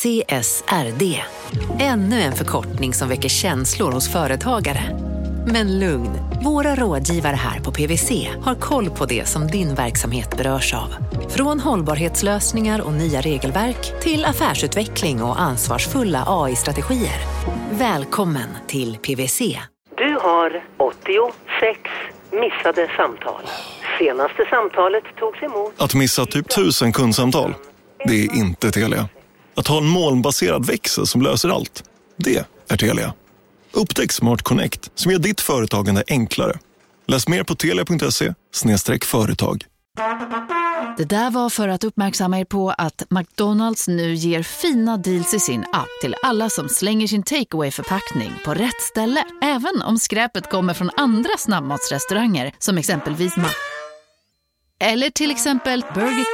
CSRD. 0.00 1.22
Ännu 1.80 2.20
en 2.20 2.32
förkortning 2.32 2.94
som 2.94 3.08
väcker 3.08 3.28
känslor 3.28 3.92
hos 3.92 4.12
företagare. 4.12 4.80
Men 5.46 5.78
lugn, 5.78 6.10
våra 6.44 6.74
rådgivare 6.74 7.36
här 7.36 7.60
på 7.60 7.72
PWC 7.72 8.28
har 8.44 8.54
koll 8.54 8.90
på 8.90 9.06
det 9.06 9.28
som 9.28 9.46
din 9.46 9.74
verksamhet 9.74 10.36
berörs 10.36 10.74
av. 10.74 10.94
Från 11.28 11.60
hållbarhetslösningar 11.60 12.80
och 12.80 12.92
nya 12.92 13.20
regelverk 13.20 14.02
till 14.02 14.24
affärsutveckling 14.24 15.22
och 15.22 15.40
ansvarsfulla 15.40 16.24
AI-strategier. 16.26 17.20
Välkommen 17.70 18.48
till 18.66 18.96
PWC. 18.96 19.58
Du 19.96 20.18
har 20.22 20.64
86 20.76 21.80
missade 22.32 22.88
samtal. 22.96 23.42
Senaste 23.98 24.44
samtalet 24.50 25.04
togs 25.18 25.42
emot... 25.42 25.74
Att 25.76 25.94
missa 25.94 26.26
typ 26.26 26.48
tusen 26.48 26.92
kundsamtal, 26.92 27.54
det 28.04 28.24
är 28.24 28.36
inte 28.36 28.70
Telia. 28.70 29.08
Att 29.60 29.68
ha 29.68 29.78
en 29.78 29.86
molnbaserad 29.86 30.66
växel 30.66 31.06
som 31.06 31.22
löser 31.22 31.48
allt, 31.48 31.84
det 32.16 32.44
är 32.68 32.76
Telia. 32.76 33.14
Upptäck 33.72 34.12
Smart 34.12 34.42
Connect 34.42 34.90
som 34.94 35.12
gör 35.12 35.18
ditt 35.18 35.40
företagande 35.40 36.04
enklare. 36.08 36.58
Läs 37.06 37.28
mer 37.28 37.42
på 37.42 37.54
telia.se 37.54 38.34
företag. 39.04 39.64
Det 40.96 41.04
där 41.04 41.30
var 41.30 41.50
för 41.50 41.68
att 41.68 41.84
uppmärksamma 41.84 42.40
er 42.40 42.44
på 42.44 42.70
att 42.70 43.02
McDonalds 43.10 43.88
nu 43.88 44.14
ger 44.14 44.42
fina 44.42 44.96
deals 44.96 45.34
i 45.34 45.40
sin 45.40 45.64
app 45.72 45.88
till 46.00 46.14
alla 46.22 46.50
som 46.50 46.68
slänger 46.68 47.06
sin 47.06 47.22
takeaway 47.22 47.70
förpackning 47.70 48.32
på 48.44 48.54
rätt 48.54 48.82
ställe. 48.82 49.24
Även 49.42 49.82
om 49.82 49.98
skräpet 49.98 50.50
kommer 50.50 50.74
från 50.74 50.90
andra 50.96 51.30
snabbmatsrestauranger 51.38 52.52
som 52.58 52.78
exempelvis 52.78 53.36
Ma... 53.36 53.48
Eller 54.78 55.10
till 55.10 55.30
exempel 55.30 55.84
Burger... 55.94 56.26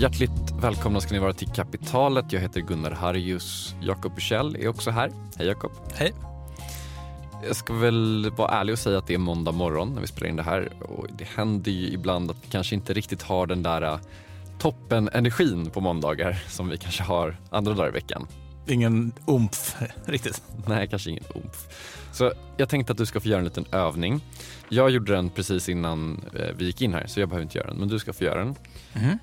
Hjärtligt 0.00 0.50
välkomna 0.60 1.00
ska 1.00 1.14
ni 1.14 1.18
vara 1.18 1.32
till 1.32 1.48
Kapitalet. 1.48 2.32
Jag 2.32 2.40
heter 2.40 2.60
Gunnar 2.60 2.90
Harjus. 2.90 3.74
Jakob 3.82 4.14
Bursell 4.14 4.56
är 4.56 4.68
också 4.68 4.90
här. 4.90 5.10
Hej 5.36 5.46
Jakob. 5.46 5.72
Hej. 5.94 6.12
Jag 7.46 7.56
ska 7.56 7.72
väl 7.72 8.30
vara 8.36 8.50
ärlig 8.50 8.72
och 8.72 8.78
säga 8.78 8.98
att 8.98 9.06
det 9.06 9.14
är 9.14 9.18
måndag 9.18 9.52
morgon 9.52 9.94
när 9.94 10.00
vi 10.00 10.06
spelar 10.06 10.28
in 10.28 10.36
det 10.36 10.42
här 10.42 10.68
och 10.82 11.06
det 11.18 11.24
händer 11.24 11.70
ju 11.70 11.86
ibland 11.86 12.30
att 12.30 12.36
vi 12.36 12.50
kanske 12.50 12.74
inte 12.74 12.92
riktigt 12.92 13.22
har 13.22 13.46
den 13.46 13.62
där 13.62 13.82
äh, 13.82 13.98
toppen-energin 14.58 15.70
på 15.70 15.80
måndagar 15.80 16.44
som 16.48 16.68
vi 16.68 16.76
kanske 16.76 17.02
har 17.02 17.36
andra 17.50 17.74
dagar 17.74 17.88
i 17.88 17.92
veckan. 17.92 18.26
Ingen 18.66 19.12
umf 19.26 19.76
riktigt. 20.04 20.42
Nej, 20.66 20.88
kanske 20.88 21.10
ingen 21.10 21.24
umf. 21.34 21.68
Så 22.12 22.32
jag 22.56 22.68
tänkte 22.68 22.92
att 22.92 22.98
du 22.98 23.06
ska 23.06 23.20
få 23.20 23.28
göra 23.28 23.38
en 23.38 23.44
liten 23.44 23.66
övning. 23.72 24.20
Jag 24.68 24.90
gjorde 24.90 25.12
den 25.12 25.30
precis 25.30 25.68
innan 25.68 26.24
eh, 26.34 26.54
vi 26.56 26.64
gick 26.64 26.82
in 26.82 26.94
här 26.94 27.06
så 27.06 27.20
jag 27.20 27.28
behöver 27.28 27.42
inte 27.42 27.58
göra 27.58 27.68
den, 27.68 27.76
men 27.76 27.88
du 27.88 27.98
ska 27.98 28.12
få 28.12 28.24
göra 28.24 28.38
den. 28.38 28.54
Mhm. 28.92 29.18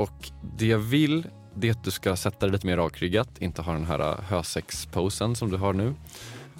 Och 0.00 0.30
det 0.42 0.66
jag 0.66 0.78
vill 0.78 1.26
det 1.54 1.68
är 1.68 1.70
att 1.70 1.84
du 1.84 1.90
ska 1.90 2.16
sätta 2.16 2.46
dig 2.46 2.52
lite 2.52 2.66
mer 2.66 2.76
rakryggat, 2.76 3.28
inte 3.38 3.62
ha 3.62 3.72
den 3.72 3.86
här 3.86 3.98
äh, 3.98 4.20
hösex-posen 4.20 5.36
som 5.36 5.50
du 5.50 5.56
har 5.56 5.72
nu. 5.72 5.94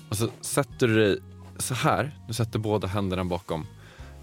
Och 0.08 0.16
så 0.16 0.28
sätter 0.40 0.88
du 0.88 0.94
dig 0.94 1.18
så 1.58 1.74
här, 1.74 2.18
du 2.28 2.34
sätter 2.34 2.58
båda 2.58 2.88
händerna 2.88 3.24
bakom 3.24 3.66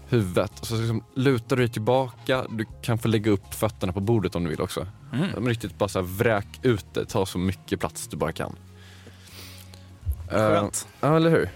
huvudet 0.08 0.60
och 0.60 0.66
så 0.66 0.76
liksom 0.76 1.04
lutar 1.14 1.56
du 1.56 1.62
dig 1.62 1.72
tillbaka. 1.72 2.44
Du 2.50 2.66
kan 2.82 2.98
få 2.98 3.08
lägga 3.08 3.30
upp 3.30 3.54
fötterna 3.54 3.92
på 3.92 4.00
bordet 4.00 4.34
om 4.34 4.44
du 4.44 4.50
vill 4.50 4.60
också. 4.60 4.86
Mm. 5.12 5.48
Riktigt 5.48 5.78
bara 5.78 5.88
så 5.88 5.98
här, 5.98 6.06
vräk 6.06 6.46
ut 6.62 6.86
det, 6.94 7.04
ta 7.04 7.26
så 7.26 7.38
mycket 7.38 7.80
plats 7.80 8.08
du 8.08 8.16
bara 8.16 8.32
kan. 8.32 8.56
Skönt. 10.30 10.88
Eh, 10.90 11.08
ja, 11.08 11.16
eller 11.16 11.30
hur? 11.30 11.50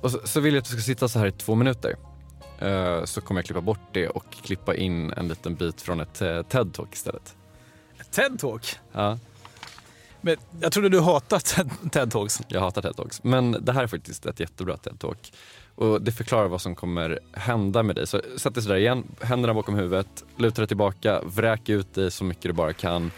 Och 0.00 0.10
så, 0.10 0.20
så 0.24 0.40
vill 0.40 0.54
jag 0.54 0.60
att 0.60 0.66
du 0.66 0.72
ska 0.72 0.80
sitta 0.80 1.08
så 1.08 1.18
här 1.18 1.26
i 1.26 1.32
två 1.32 1.54
minuter. 1.54 1.96
Eh, 2.58 3.04
så 3.04 3.20
kommer 3.20 3.38
jag 3.40 3.46
klippa 3.46 3.60
bort 3.60 3.88
det 3.92 4.08
och 4.08 4.30
klippa 4.30 4.74
in 4.74 5.12
en 5.12 5.28
liten 5.28 5.54
bit 5.54 5.82
från 5.82 6.00
ett 6.00 6.22
eh, 6.22 6.28
TED-talk 6.28 6.92
istället. 6.92 7.36
TED-talk. 8.10 8.78
Ja, 8.92 9.18
Men 10.20 10.36
jag 10.60 10.72
trodde 10.72 10.88
du 10.88 11.00
hatade 11.00 11.42
TED-talks. 11.90 12.44
jag 12.48 12.60
hatar 12.60 12.82
TED-talks. 12.82 13.20
Men 13.22 13.64
det 13.64 13.72
här 13.72 13.82
är 13.82 13.86
faktiskt 13.86 14.26
ett 14.26 14.40
jättebra 14.40 14.76
TED-talk. 14.76 15.32
Och 15.74 16.02
det 16.02 16.12
förklarar 16.12 16.48
vad 16.48 16.60
som 16.60 16.74
kommer 16.74 17.18
hända 17.32 17.82
med 17.82 17.96
dig. 17.96 18.06
Så 18.06 18.20
sätt 18.36 18.54
dig 18.54 18.62
sådär 18.62 18.76
igen, 18.76 19.04
händerna 19.20 19.54
bakom 19.54 19.74
huvudet, 19.74 20.24
luta 20.36 20.60
dig 20.60 20.68
tillbaka, 20.68 21.20
vräk 21.24 21.68
ut 21.68 21.94
dig 21.94 22.10
så 22.10 22.24
mycket 22.24 22.42
du 22.42 22.52
bara 22.52 22.72
kan. 22.72 23.10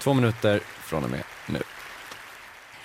Två 0.00 0.14
minuter 0.14 0.60
från 0.64 1.04
och 1.04 1.10
med 1.10 1.22
nu. 1.46 1.62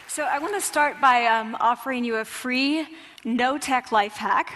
So 0.07 0.21
I 0.21 0.39
want 0.39 0.53
to 0.53 0.61
start 0.61 0.93
by 1.01 1.27
um, 1.41 1.55
offering 1.55 2.05
you 2.05 2.21
a 2.21 2.25
free, 2.25 2.85
no-tech 3.23 3.91
life 3.91 4.19
hack. 4.19 4.47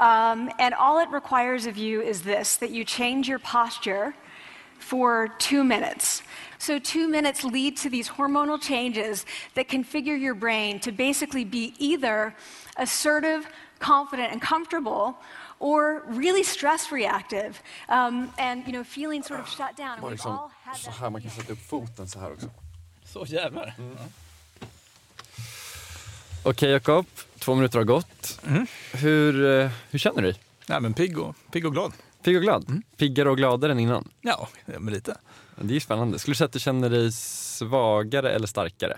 Um, 0.00 0.50
and 0.58 0.74
all 0.74 0.98
it 0.98 1.10
requires 1.10 1.66
of 1.66 1.76
you 1.76 2.00
is 2.00 2.22
this, 2.22 2.56
that 2.56 2.70
you 2.70 2.84
change 2.84 3.28
your 3.28 3.38
posture 3.38 4.14
for 4.78 5.28
two 5.38 5.62
minutes. 5.62 6.22
So 6.58 6.78
two 6.78 7.06
minutes 7.06 7.44
lead 7.44 7.76
to 7.78 7.90
these 7.90 8.08
hormonal 8.08 8.60
changes 8.60 9.26
that 9.54 9.68
configure 9.68 10.18
your 10.18 10.34
brain 10.34 10.80
to 10.80 10.92
basically 10.92 11.44
be 11.44 11.74
either 11.78 12.34
assertive, 12.76 13.46
confident, 13.78 14.32
and 14.32 14.40
comfortable, 14.40 15.16
or 15.58 16.02
really 16.06 16.42
stress 16.42 16.90
reactive, 16.90 17.62
um, 17.90 18.32
and 18.38 18.66
you 18.66 18.72
know, 18.72 18.84
feeling 18.84 19.22
sort 19.22 19.40
of 19.40 19.48
shut 19.48 19.76
down. 19.76 19.98
And 19.98 20.06
we've 20.06 20.26
all 20.26 20.50
had 20.64 20.76
that. 20.76 20.94
här, 20.94 21.10
man 21.10 21.22
kan 21.22 21.30
sätta 21.30 21.52
upp 21.52 21.68
foten 21.68 22.08
så 22.08 22.18
här 22.20 22.32
också. 22.32 22.50
Så 23.04 23.24
jävlar. 23.26 23.74
Okej 26.42 26.70
Jakob, 26.70 27.06
två 27.40 27.54
minuter 27.54 27.78
har 27.78 27.84
gått. 27.84 28.40
Hur, 28.92 29.60
eh, 29.60 29.70
hur 29.90 29.98
känner 29.98 30.22
du 30.22 30.30
dig? 30.32 30.40
Nej, 30.68 30.80
men 30.80 30.94
pigg 30.94 31.18
och, 31.18 31.36
pigg 31.52 31.66
och 31.66 31.72
glad. 31.72 31.92
Pigg 32.22 32.36
och 32.36 32.42
glad? 32.42 32.82
Piggare 32.96 33.30
och 33.30 33.36
gladare 33.36 33.72
än 33.72 33.78
innan? 33.80 34.08
Ja, 34.20 34.48
men 34.66 34.94
lite. 34.94 35.16
Det 35.60 35.76
är 35.76 35.80
spännande. 35.80 36.18
Skulle 36.18 36.32
du 36.32 36.36
säga 36.36 36.46
att 36.46 36.52
du 36.52 36.60
känner 36.60 36.90
dig 36.90 37.12
svagare 37.12 38.32
eller 38.32 38.46
starkare? 38.46 38.96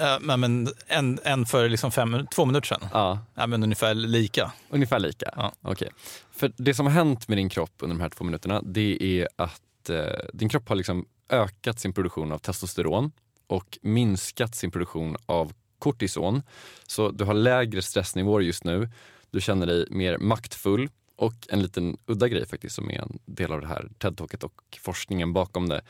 Uh, 0.00 0.36
men, 0.36 0.68
en, 0.86 1.18
en 1.24 1.46
för 1.46 1.68
liksom 1.68 1.90
fem, 1.92 2.26
två 2.34 2.44
minuter 2.44 2.66
sedan. 2.66 2.88
Ja, 2.92 3.18
Ja, 3.34 3.46
men 3.46 3.62
ungefär 3.62 3.94
lika. 3.94 4.52
ungefär 4.70 4.98
lika. 4.98 5.30
Ja. 5.36 5.52
Okej. 5.62 5.90
För 6.30 6.52
det 6.56 6.74
som 6.74 6.86
har 6.86 6.92
hänt 6.92 7.28
med 7.28 7.38
din 7.38 7.48
kropp 7.48 7.72
under 7.78 7.96
de 7.96 8.00
här 8.02 8.08
två 8.08 8.24
minuterna, 8.24 8.62
det 8.62 8.98
är 9.02 9.28
att 9.36 9.90
eh, 9.90 10.04
din 10.32 10.48
kropp 10.48 10.68
har 10.68 10.76
liksom 10.76 11.06
ökat 11.28 11.80
sin 11.80 11.92
produktion 11.92 12.32
av 12.32 12.38
testosteron 12.38 13.12
och 13.46 13.78
minskat 13.82 14.54
sin 14.54 14.70
produktion 14.70 15.16
av 15.26 15.52
kortison. 15.78 16.42
Så 16.86 17.10
du 17.10 17.24
har 17.24 17.34
lägre 17.34 17.82
stressnivåer 17.82 18.40
just 18.40 18.64
nu. 18.64 18.88
Du 19.30 19.40
känner 19.40 19.66
dig 19.66 19.86
mer 19.90 20.18
maktfull 20.18 20.88
och 21.16 21.34
en 21.48 21.62
liten 21.62 21.96
udda 22.06 22.28
grej 22.28 22.46
faktiskt 22.46 22.74
som 22.74 22.90
är 22.90 22.98
en 23.00 23.18
del 23.26 23.52
av 23.52 23.60
det 23.60 23.66
här 23.66 23.88
TED-talket 23.98 24.44
och 24.44 24.78
forskningen 24.80 25.32
bakom 25.32 25.68
det. 25.68 25.82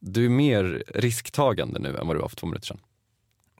Du 0.00 0.24
är 0.24 0.28
mer 0.28 0.84
risktagande 0.88 1.78
nu 1.80 1.96
än 1.96 2.06
vad 2.06 2.16
du 2.16 2.20
var 2.20 2.28
för 2.28 2.36
två 2.36 2.46
minuter 2.46 2.66
sedan. 2.66 2.80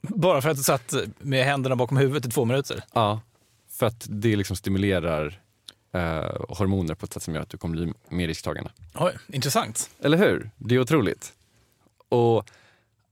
Bara 0.01 0.41
för 0.41 0.49
att 0.49 0.57
du 0.57 0.63
satt 0.63 0.93
med 1.19 1.45
händerna 1.45 1.75
bakom 1.75 1.97
huvudet 1.97 2.25
i 2.25 2.29
två 2.29 2.45
minuter. 2.45 2.83
Ja, 2.93 3.21
för 3.69 3.85
att 3.85 4.07
det 4.09 4.35
liksom 4.35 4.55
stimulerar 4.55 5.41
eh, 5.91 6.45
hormoner 6.49 6.95
på 6.95 7.05
ett 7.05 7.13
sätt 7.13 7.23
som 7.23 7.35
gör 7.35 7.41
att 7.41 7.49
du 7.49 7.57
kommer 7.57 7.75
bli 7.75 7.93
mer 8.09 8.27
risktagande. 8.27 8.71
Oj, 8.93 9.13
intressant. 9.27 9.89
Eller 9.99 10.17
hur? 10.17 10.49
Det 10.57 10.75
är 10.75 10.79
otroligt. 10.79 11.33
Och 12.09 12.49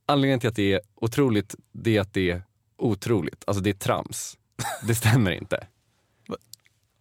anledningen 0.05 0.39
till 0.39 0.49
att 0.49 0.55
det 0.55 0.73
är 0.73 0.81
otroligt, 0.95 1.55
det 1.71 1.97
är 1.97 2.01
att 2.01 2.13
det 2.13 2.41
otroligt. 2.83 3.43
Alltså 3.47 3.63
det 3.63 3.69
är 3.69 3.73
trams. 3.73 4.37
Det 4.87 4.95
stämmer 4.95 5.31
inte. 5.31 5.67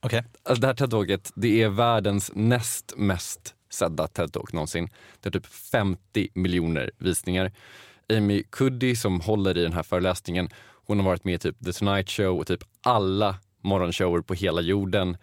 Okej. 0.01 0.25
Alltså 0.43 0.61
det 0.61 0.67
här 0.67 0.75
TED-talket, 0.75 1.33
det 1.35 1.63
är 1.63 1.69
världens 1.69 2.31
näst 2.35 2.93
mest 2.97 3.55
sedda 3.71 4.07
TED-talk 4.07 4.53
någonsin. 4.53 4.89
Det 5.21 5.27
har 5.27 5.41
typ 5.41 5.47
50 5.47 6.29
miljoner 6.35 6.91
visningar. 6.99 7.53
Amy 8.17 8.43
Cuddy 8.43 8.97
som 8.97 9.21
håller 9.21 9.59
i 9.59 9.63
den 9.63 9.73
här 9.73 9.83
föreläsningen, 9.83 10.49
hon 10.87 10.99
har 10.99 11.07
varit 11.07 11.25
med 11.25 11.35
i 11.35 11.39
typ 11.39 11.65
The 11.65 11.73
Tonight 11.73 12.11
Show 12.11 12.39
och 12.39 12.47
typ 12.47 12.65
alla 12.81 13.37
morgonshower 13.61 14.21
på 14.21 14.35
hela 14.35 14.61
jorden. 14.61 15.17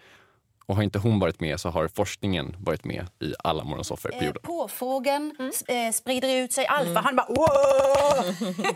Och 0.70 0.76
har 0.76 0.84
inte 0.84 1.00
hon 1.00 1.20
varit 1.20 1.40
med 1.40 1.60
så 1.60 1.70
har 1.70 1.88
forskningen 1.88 2.56
varit 2.60 2.86
med 2.86 3.08
i 3.22 3.34
alla 3.44 3.64
morgonsoffer 3.64 4.10
på 4.10 4.16
Eh, 4.16 4.26
jorden. 4.26 4.42
Påfågeln 4.44 5.36
s- 5.54 5.62
eh, 5.62 5.92
sprider 5.92 6.36
ut 6.44 6.54
sig, 6.54 6.68
alfa, 6.68 7.00
han 7.00 7.16
bara! 7.16 7.26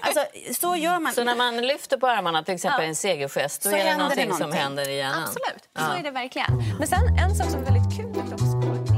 Alltså, 0.02 0.26
så 0.60 0.76
gör 0.76 1.00
man. 1.00 1.14
Så 1.14 1.24
när 1.24 1.36
man 1.36 1.58
lyfter 1.58 1.98
på 1.98 2.08
armarna, 2.08 2.44
till 2.44 2.54
exempel 2.54 2.82
Ja. 2.84 2.88
en 2.90 2.96
segergest, 2.96 3.64
då 3.64 3.70
Så 3.70 3.76
är 3.76 3.80
det 3.84 3.90
händer 3.90 3.96
det 3.98 4.04
någonting 4.04 4.30
som 4.30 4.40
någonting. 4.40 4.62
händer 4.62 4.90
i 4.90 4.98
hjärnan? 4.98 5.24
Absolut, 5.24 5.70
Ja. 5.74 5.82
så 5.82 6.00
är 6.00 6.04
det 6.04 6.12
verkligen. 6.12 6.64
Men 6.80 6.88
sen 6.88 7.18
en 7.18 7.36
sak 7.36 7.50
som 7.50 7.60
är 7.60 7.66
väldigt 7.66 7.98
kul 7.98 8.06
med 8.06 8.28
kroppsspråk 8.30 8.90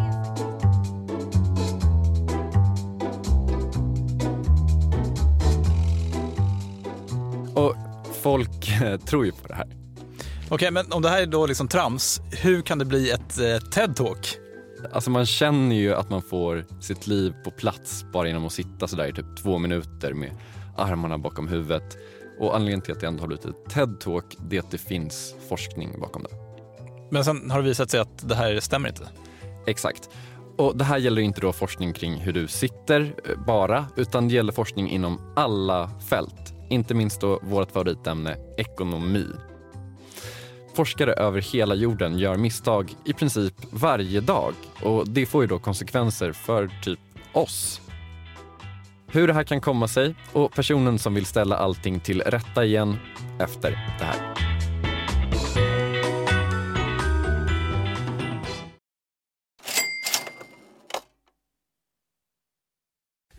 Och 7.56 7.76
folk 8.22 8.82
eh, 8.82 8.98
tror 9.00 9.26
ju 9.26 9.32
på 9.32 9.48
det 9.48 9.56
här. 9.56 9.68
Okej, 10.50 10.72
men 10.72 10.92
om 10.92 11.02
det 11.02 11.10
här 11.10 11.22
är 11.22 11.26
då 11.26 11.46
liksom 11.46 11.68
trams, 11.68 12.22
hur 12.32 12.62
kan 12.62 12.80
det 12.80 12.86
bli 12.86 13.12
ett 13.12 13.40
eh, 13.40 13.44
TED-talk? 13.44 14.38
Alltså 14.94 15.10
man 15.10 15.26
känner 15.26 15.76
ju 15.76 15.94
att 15.94 16.10
man 16.10 16.22
får 16.22 16.66
sitt 16.82 17.08
liv 17.08 17.34
på 17.44 17.52
plats 17.52 18.06
bara 18.14 18.28
genom 18.28 18.46
att 18.46 18.54
sitta 18.54 18.88
sådär 18.88 19.08
i 19.08 19.14
typ 19.14 19.38
två 19.44 19.58
minuter 19.58 20.14
med 20.14 20.32
armarna 20.78 21.18
bakom 21.18 21.48
huvudet. 21.48 21.98
Och 22.40 22.56
anledningen 22.56 22.82
till 22.82 22.94
att 22.94 23.00
det 23.00 23.08
ändå 23.08 23.24
har 23.24 23.28
blivit 23.28 23.46
ett 23.46 23.74
TED-talk 23.74 24.38
det 24.50 24.56
är 24.56 24.60
att 24.60 24.72
det 24.72 24.78
finns 24.78 25.36
forskning 25.50 26.00
bakom 26.00 26.24
det. 26.24 26.30
Men 27.12 27.26
sen 27.26 27.52
har 27.52 27.62
det 27.62 27.68
visat 27.68 27.90
sig 27.90 28.00
att 28.00 28.30
det 28.30 28.36
här 28.36 28.60
stämmer 28.60 28.90
inte. 28.90 29.08
Exakt. 29.68 30.10
Och 30.58 30.78
Det 30.78 30.84
här 30.84 30.98
gäller 30.98 31.22
inte 31.22 31.42
då 31.42 31.54
forskning 31.54 31.94
kring 31.94 32.16
hur 32.16 32.34
du 32.34 32.48
sitter 32.48 33.02
eh, 33.02 33.46
bara, 33.48 33.86
utan 33.96 34.28
det 34.28 34.34
gäller 34.34 34.54
forskning 34.54 34.90
inom 34.90 35.34
alla 35.36 35.90
fält. 36.10 36.54
Inte 36.70 36.94
minst 36.94 37.22
då 37.22 37.40
vårt 37.44 37.72
favoritämne 37.72 38.38
ekonomi. 38.58 39.26
Forskare 40.76 41.14
över 41.14 41.42
hela 41.42 41.76
jorden 41.76 42.20
gör 42.20 42.36
misstag 42.36 42.96
i 43.06 43.14
princip 43.14 43.54
varje 43.72 44.22
dag 44.22 44.54
och 44.84 45.08
det 45.10 45.26
får 45.26 45.44
ju 45.44 45.48
då 45.48 45.60
konsekvenser 45.60 46.32
för 46.32 46.70
typ 46.84 47.00
oss. 47.34 47.82
Hur 49.08 49.28
det 49.28 49.34
här 49.34 49.44
kan 49.44 49.62
komma 49.62 49.88
sig 49.88 50.16
och 50.34 50.52
personen 50.52 51.00
som 51.00 51.14
vill 51.14 51.26
ställa 51.26 51.58
allting 51.58 52.00
till 52.00 52.22
rätta 52.22 52.66
igen 52.66 52.98
efter 53.40 53.72
det 54.00 54.06
här. 54.06 54.55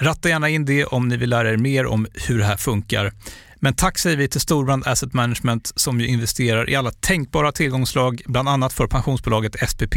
Ratta 0.00 0.28
gärna 0.28 0.48
in 0.48 0.64
det 0.64 0.84
om 0.84 1.08
ni 1.08 1.16
vill 1.16 1.30
lära 1.30 1.50
er 1.50 1.56
mer 1.56 1.86
om 1.86 2.06
hur 2.28 2.38
det 2.38 2.44
här 2.44 2.56
funkar. 2.56 3.12
Men 3.56 3.74
tack 3.74 3.98
säger 3.98 4.16
vi 4.16 4.28
till 4.28 4.40
Storbrand 4.40 4.86
Asset 4.86 5.12
Management 5.12 5.72
som 5.76 6.00
ju 6.00 6.06
investerar 6.06 6.70
i 6.70 6.76
alla 6.76 6.90
tänkbara 6.90 7.52
tillgångslag, 7.52 8.22
bland 8.26 8.48
annat 8.48 8.72
för 8.72 8.86
pensionsbolaget 8.86 9.70
SPP. 9.70 9.96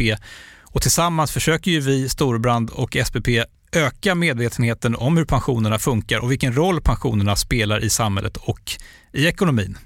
Och 0.62 0.82
tillsammans 0.82 1.32
försöker 1.32 1.70
ju 1.70 1.80
vi, 1.80 2.08
Storbrand 2.08 2.70
och 2.70 2.96
SPP, 3.04 3.28
öka 3.72 4.14
medvetenheten 4.14 4.96
om 4.96 5.16
hur 5.16 5.24
pensionerna 5.24 5.78
funkar 5.78 6.18
och 6.18 6.30
vilken 6.30 6.56
roll 6.56 6.80
pensionerna 6.80 7.36
spelar 7.36 7.84
i 7.84 7.90
samhället 7.90 8.36
och 8.36 8.72
i 9.12 9.26
ekonomin. 9.26 9.78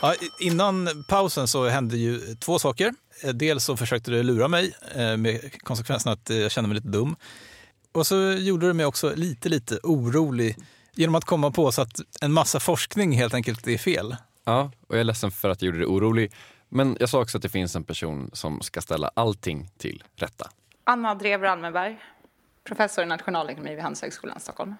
Ja, 0.00 0.14
innan 0.38 1.04
pausen 1.08 1.48
så 1.48 1.68
hände 1.68 1.96
ju 1.96 2.18
två 2.18 2.58
saker. 2.58 2.94
Eh, 3.24 3.30
dels 3.30 3.64
så 3.64 3.76
försökte 3.76 4.10
du 4.10 4.22
lura 4.22 4.48
mig 4.48 4.74
eh, 4.94 5.16
med 5.16 5.62
konsekvensen 5.62 6.12
att 6.12 6.30
jag 6.30 6.50
kände 6.50 6.68
mig 6.68 6.74
lite 6.74 6.88
dum. 6.88 7.16
Och 7.92 8.06
så 8.06 8.16
gjorde 8.32 8.66
du 8.66 8.72
mig 8.72 8.86
också 8.86 9.12
lite, 9.14 9.48
lite 9.48 9.78
orolig 9.82 10.56
genom 10.94 11.14
att 11.14 11.24
komma 11.24 11.50
på 11.50 11.72
så 11.72 11.82
att 11.82 12.00
en 12.20 12.32
massa 12.32 12.60
forskning 12.60 13.12
helt 13.12 13.34
enkelt 13.34 13.66
är 13.68 13.78
fel. 13.78 14.16
Ja, 14.44 14.70
och 14.86 14.94
jag 14.94 15.00
är 15.00 15.04
ledsen 15.04 15.30
för 15.30 15.48
att 15.48 15.62
jag 15.62 15.66
gjorde 15.66 15.78
dig 15.78 15.86
orolig. 15.86 16.32
Men 16.68 16.96
jag 17.00 17.08
sa 17.08 17.20
också 17.20 17.38
att 17.38 17.42
det 17.42 17.48
finns 17.48 17.76
en 17.76 17.84
person 17.84 18.30
som 18.32 18.60
ska 18.60 18.80
ställa 18.80 19.10
allting 19.14 19.70
till 19.78 20.02
rätta. 20.16 20.50
Anna 20.84 21.14
Drever 21.14 21.48
Almenberg, 21.48 21.98
professor 22.64 23.04
i 23.04 23.06
nationalekonomi 23.06 23.74
vid 23.74 23.82
Handelshögskolan 23.82 24.40
Stockholm. 24.40 24.74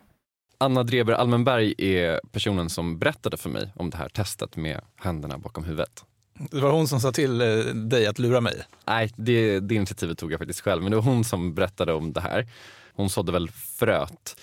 Anna 0.60 0.82
Dreber 0.82 1.12
Almenberg 1.12 1.75
är 1.78 2.20
personen 2.32 2.70
som 2.70 2.99
berättade 2.99 3.37
för 3.37 3.50
mig 3.50 3.72
om 3.76 3.90
det 3.90 3.96
här 3.96 4.08
testet 4.08 4.56
med 4.56 4.81
händerna 4.96 5.38
bakom 5.38 5.64
huvudet. 5.64 6.05
Det 6.50 6.60
var 6.60 6.70
hon 6.70 6.88
som 6.88 7.00
sa 7.00 7.12
till 7.12 7.40
eh, 7.40 7.75
dig 7.75 8.06
att 8.06 8.19
lura 8.19 8.40
mig? 8.40 8.62
Nej, 8.87 9.12
det, 9.16 9.60
det 9.60 9.75
initiativet 9.75 10.19
tog 10.19 10.32
jag 10.32 10.38
faktiskt 10.38 10.60
själv. 10.60 10.82
Men 10.82 10.90
det 10.90 10.96
var 10.96 11.05
hon 11.05 11.25
som 11.25 11.55
berättade 11.55 11.93
om 11.93 12.12
det 12.12 12.20
här. 12.20 12.46
Hon 12.94 13.10
sådde 13.10 13.32
väl 13.32 13.50
fröet. 13.50 14.40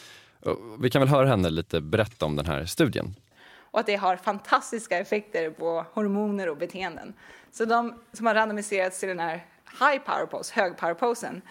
Vi 0.79 0.89
kan 0.89 1.01
väl 1.01 1.09
höra 1.09 1.27
henne 1.27 1.49
lite 1.49 1.81
berätta 1.81 2.25
om 2.25 2.35
den 2.35 2.45
här 2.45 2.65
studien. 2.65 3.15
Och 3.57 3.79
att 3.79 3.85
det 3.85 3.95
har 3.95 4.15
fantastiska 4.15 4.97
effekter 4.97 5.49
på 5.49 5.85
hormoner 5.93 6.49
och 6.49 6.57
beteenden. 6.57 7.13
Så 7.51 7.65
de 7.65 7.93
som 8.13 8.25
har 8.25 8.35
randomiserats 8.35 8.99
till 8.99 9.09
den 9.09 9.19
här 9.19 9.45
high 9.79 10.03
power 10.05 10.25
pose, 10.25 10.53
hög 10.55 10.77
power 10.77 10.93
posen, 10.93 11.41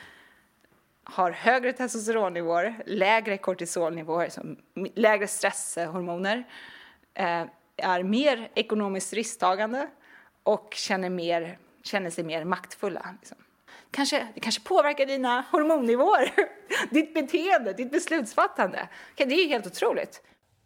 har 1.04 1.30
högre 1.30 1.72
testosteronnivåer, 1.72 2.82
lägre 2.86 3.38
kortisolnivåer, 3.38 4.28
som 4.28 4.56
lägre 4.94 5.26
stresshormoner, 5.26 6.44
eh, 7.14 7.44
är 7.76 8.02
mer 8.02 8.50
ekonomiskt 8.54 9.12
risktagande 9.12 9.88
och 10.42 10.74
känner, 10.74 11.10
mer, 11.10 11.58
känner 11.82 12.10
sig 12.10 12.24
mer 12.24 12.44
maktfulla. 12.44 13.14
Liksom. 13.20 13.36
Kanske, 13.90 14.28
det 14.34 14.40
kanske 14.40 14.62
påverkar 14.62 15.06
dina 15.06 15.44
hormonnivåer, 15.50 16.32
ditt 16.90 17.14
beteende, 17.14 17.72
ditt 17.72 17.92
beslutsfattande. 17.92 18.88
Okay, 19.14 19.26
det 19.26 19.34
är 19.34 19.48
helt 19.48 19.66
otroligt. 19.66 20.22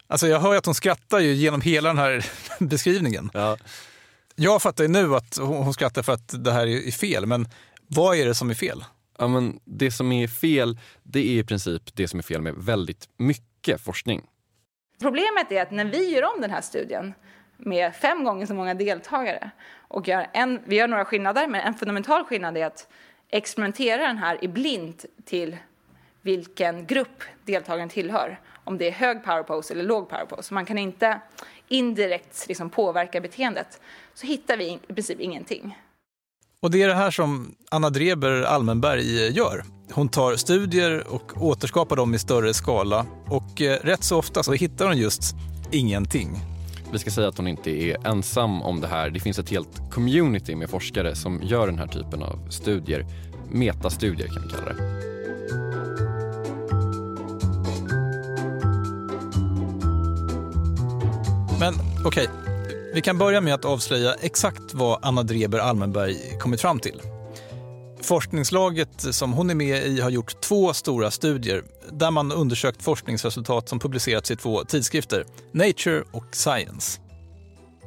Alltså 0.06 0.26
jag 0.26 0.40
hör 0.40 0.56
att 0.56 0.66
hon 0.66 0.74
skrattar 0.74 1.18
ju 1.18 1.32
genom 1.32 1.60
hela 1.60 1.88
den 1.88 1.98
här 1.98 2.26
beskrivningen. 2.58 3.30
Ja. 3.34 3.56
Jag 4.34 4.62
fattar 4.62 4.84
ju 4.84 4.88
nu 4.88 5.16
att 5.16 5.38
hon 5.38 5.74
skrattar 5.74 6.02
för 6.02 6.12
att 6.12 6.44
det 6.44 6.52
här 6.52 6.66
är 6.66 6.90
fel, 6.90 7.26
men 7.26 7.48
vad 7.86 8.16
är 8.16 8.26
det 8.26 8.34
som 8.34 8.50
är 8.50 8.54
fel? 8.54 8.84
Ja, 9.18 9.28
men 9.28 9.60
det 9.64 9.90
som 9.90 10.12
är 10.12 10.28
fel, 10.28 10.78
det 11.02 11.20
är 11.20 11.40
i 11.40 11.44
princip 11.44 11.96
det 11.96 12.08
som 12.08 12.18
är 12.18 12.22
fel 12.22 12.42
med 12.42 12.54
väldigt 12.54 13.08
mycket 13.16 13.80
forskning. 13.80 14.22
Problemet 15.00 15.52
är 15.52 15.62
att 15.62 15.70
när 15.70 15.84
vi 15.84 16.10
gör 16.10 16.34
om 16.34 16.40
den 16.40 16.50
här 16.50 16.60
studien 16.60 17.14
med 17.56 17.94
fem 17.94 18.24
gånger 18.24 18.46
så 18.46 18.54
många 18.54 18.74
deltagare 18.74 19.50
och 19.88 20.08
gör 20.08 20.26
en, 20.32 20.60
vi 20.64 20.76
gör 20.76 20.88
några 20.88 21.04
skillnader, 21.04 21.48
men 21.48 21.60
en 21.60 21.74
fundamental 21.74 22.24
skillnad 22.24 22.56
är 22.56 22.66
att 22.66 22.88
experimentera 23.28 24.06
den 24.06 24.18
här 24.18 24.44
i 24.44 24.48
blint 24.48 25.04
till 25.24 25.56
vilken 26.22 26.86
grupp 26.86 27.22
deltagaren 27.44 27.88
tillhör. 27.88 28.40
Om 28.64 28.78
det 28.78 28.88
är 28.88 28.92
hög 28.92 29.24
power 29.24 29.42
pose 29.42 29.74
eller 29.74 29.84
låg 29.84 30.08
power 30.08 30.24
pose. 30.24 30.54
Man 30.54 30.66
kan 30.66 30.78
inte 30.78 31.20
indirekt 31.68 32.48
liksom 32.48 32.70
påverka 32.70 33.20
beteendet. 33.20 33.80
Så 34.14 34.26
hittar 34.26 34.56
vi 34.56 34.80
i 34.88 34.94
princip 34.94 35.20
ingenting. 35.20 35.78
Och 36.62 36.70
det 36.70 36.82
är 36.82 36.88
det 36.88 36.94
här 36.94 37.10
som 37.10 37.54
Anna 37.70 37.90
Dreber 37.90 38.42
Almenberg 38.42 39.36
gör. 39.36 39.64
Hon 39.92 40.08
tar 40.08 40.36
studier 40.36 41.06
och 41.08 41.42
återskapar 41.42 41.96
dem 41.96 42.14
i 42.14 42.18
större 42.18 42.54
skala 42.54 43.06
och 43.26 43.62
eh, 43.62 43.78
rätt 43.82 44.04
så 44.04 44.18
ofta 44.18 44.42
så 44.42 44.52
hittar 44.52 44.86
hon 44.86 44.98
just 44.98 45.36
ingenting. 45.72 46.38
Vi 46.92 46.98
ska 46.98 47.10
säga 47.10 47.28
att 47.28 47.36
hon 47.36 47.48
inte 47.48 47.70
är 47.70 48.06
ensam 48.06 48.62
om 48.62 48.80
det 48.80 48.86
här. 48.86 49.10
Det 49.10 49.20
finns 49.20 49.38
ett 49.38 49.50
helt 49.50 49.90
community 49.90 50.56
med 50.56 50.70
forskare 50.70 51.14
som 51.14 51.40
gör 51.42 51.66
den 51.66 51.78
här 51.78 51.86
typen 51.86 52.22
av 52.22 52.48
studier. 52.50 53.06
Metastudier 53.50 54.28
kan 54.28 54.42
vi 54.42 54.48
kalla 54.48 54.72
det. 54.72 54.82
Men 61.60 61.74
okej, 62.04 62.28
okay. 62.28 62.47
Vi 62.98 63.02
kan 63.02 63.18
börja 63.18 63.40
med 63.40 63.54
att 63.54 63.64
avslöja 63.64 64.14
exakt 64.14 64.74
vad 64.74 64.98
Anna 65.02 65.22
Dreber 65.22 65.58
Almenberg 65.58 66.38
kommit 66.40 66.60
fram 66.60 66.80
till. 66.80 67.02
Forskningslaget 68.02 69.14
som 69.14 69.32
hon 69.32 69.50
är 69.50 69.54
med 69.54 69.86
i 69.86 70.00
har 70.00 70.10
gjort 70.10 70.40
två 70.40 70.72
stora 70.72 71.10
studier 71.10 71.62
där 71.90 72.10
man 72.10 72.32
undersökt 72.32 72.82
forskningsresultat 72.82 73.68
som 73.68 73.78
publicerats 73.78 74.30
i 74.30 74.36
två 74.36 74.64
tidskrifter, 74.64 75.24
Nature 75.52 76.04
och 76.12 76.24
Science. 76.32 77.00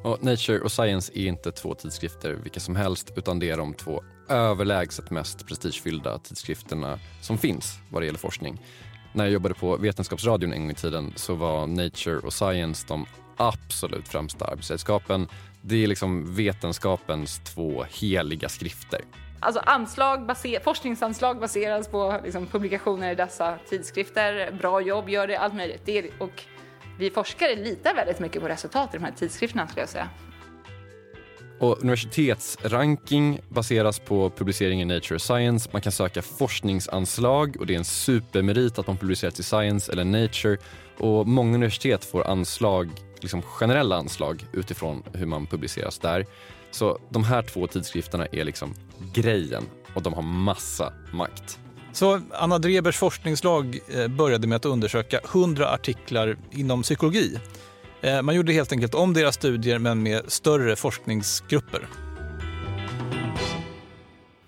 Och 0.03 0.23
Nature 0.23 0.59
och 0.59 0.71
Science 0.71 1.11
är 1.15 1.27
inte 1.27 1.51
två 1.51 1.75
tidskrifter 1.75 2.33
vilka 2.33 2.59
som 2.59 2.75
helst 2.75 3.11
utan 3.15 3.39
det 3.39 3.49
är 3.49 3.57
de 3.57 3.73
två 3.73 4.03
överlägset 4.29 5.11
mest 5.11 5.47
prestigefyllda 5.47 6.19
tidskrifterna 6.19 6.99
som 7.21 7.37
finns 7.37 7.73
vad 7.89 8.01
det 8.01 8.05
gäller 8.05 8.19
forskning. 8.19 8.61
När 9.13 9.23
jag 9.23 9.33
jobbade 9.33 9.55
på 9.55 9.77
Vetenskapsradion 9.77 10.53
en 10.53 10.61
gång 10.61 10.71
i 10.71 10.75
tiden 10.75 11.13
så 11.15 11.35
var 11.35 11.67
Nature 11.67 12.17
och 12.17 12.33
Science 12.33 12.85
de 12.87 13.05
absolut 13.37 14.07
främsta 14.07 14.45
arbetsredskapen. 14.45 15.27
Det 15.61 15.83
är 15.83 15.87
liksom 15.87 16.35
vetenskapens 16.35 17.39
två 17.39 17.85
heliga 17.89 18.49
skrifter. 18.49 19.01
Alltså 19.39 19.61
anslag 19.65 20.25
baser, 20.25 20.59
forskningsanslag 20.59 21.39
baseras 21.39 21.87
på 21.87 22.19
liksom, 22.23 22.47
publikationer 22.47 23.11
i 23.11 23.15
dessa 23.15 23.57
tidskrifter. 23.69 24.51
Bra 24.51 24.81
jobb 24.81 25.09
gör 25.09 25.27
det, 25.27 25.35
allt 25.39 25.53
möjligt. 25.53 25.81
Det 25.85 25.97
är, 25.97 26.05
och 26.19 26.43
vi 26.99 27.09
forskare 27.09 27.55
litar 27.55 27.95
väldigt 27.95 28.19
mycket 28.19 28.41
på 28.41 28.47
resultat 28.47 28.93
i 28.93 28.97
de 28.97 29.03
här 29.03 29.11
tidskrifterna 29.11 29.67
skulle 29.67 29.81
jag 29.81 29.89
säga. 29.89 30.09
Och 31.59 31.81
universitetsranking 31.81 33.39
baseras 33.49 33.99
på 33.99 34.29
publicering 34.29 34.81
i 34.81 34.85
Nature 34.85 35.19
Science. 35.19 35.69
Man 35.73 35.81
kan 35.81 35.91
söka 35.91 36.21
forskningsanslag 36.21 37.57
och 37.59 37.65
det 37.65 37.73
är 37.73 37.77
en 37.77 37.85
supermerit 37.85 38.79
att 38.79 38.87
man 38.87 38.97
publicerats 38.97 39.39
i 39.39 39.43
Science 39.43 39.91
eller 39.91 40.05
Nature. 40.05 40.57
Och 40.97 41.27
många 41.27 41.55
universitet 41.55 42.05
får 42.05 42.27
anslag, 42.27 42.89
liksom 43.21 43.41
generella 43.41 43.95
anslag 43.95 44.45
utifrån 44.53 45.03
hur 45.13 45.25
man 45.25 45.45
publiceras 45.47 45.99
där. 45.99 46.25
Så 46.71 46.99
de 47.09 47.23
här 47.23 47.41
två 47.41 47.67
tidskrifterna 47.67 48.25
är 48.25 48.43
liksom 48.43 48.73
grejen 49.13 49.63
och 49.95 50.01
de 50.01 50.13
har 50.13 50.21
massa 50.21 50.93
makt. 51.13 51.59
Så 51.93 52.21
Anna 52.31 52.59
Drebers 52.59 52.97
forskningslag 52.97 53.79
eh, 53.87 54.07
började 54.07 54.47
med 54.47 54.55
att 54.55 54.65
undersöka 54.65 55.19
100 55.33 55.69
artiklar 55.69 56.37
inom 56.51 56.81
psykologi. 56.81 57.39
Eh, 58.01 58.21
man 58.21 58.35
gjorde 58.35 58.53
helt 58.53 58.71
enkelt 58.71 58.95
om 58.95 59.13
deras 59.13 59.35
studier 59.35 59.79
men 59.79 60.03
med 60.03 60.31
större 60.31 60.75
forskningsgrupper. 60.75 61.87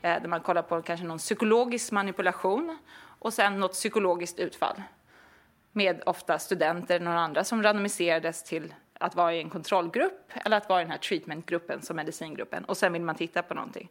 Eh, 0.02 0.22
där 0.22 0.28
man 0.28 0.40
kollar 0.40 0.62
på 0.62 0.82
kanske 0.82 1.06
någon 1.06 1.18
psykologisk 1.18 1.92
manipulation 1.92 2.78
och 3.20 3.34
sen 3.34 3.60
något 3.60 3.74
psykologiskt 3.74 4.40
utfall. 4.40 4.76
Med 5.74 6.04
ofta 6.06 6.40
studenter 6.40 6.96
eller 6.96 7.06
några 7.06 7.20
andra 7.20 7.44
som 7.44 7.64
randomiserades 7.64 8.44
till 8.44 8.74
att 8.94 9.16
vara 9.16 9.34
i 9.34 9.40
en 9.40 9.50
kontrollgrupp 9.50 10.32
eller 10.46 10.58
att 10.58 10.70
vara 10.70 10.82
i 10.82 10.84
den 10.84 10.92
här 10.92 10.98
treatmentgruppen 10.98 11.82
som 11.82 11.96
medicingruppen. 11.96 12.66
Och 12.66 12.78
sen 12.78 12.94
vill 12.94 13.02
man 13.02 13.16
titta 13.16 13.44
på 13.44 13.54
någonting. 13.54 13.90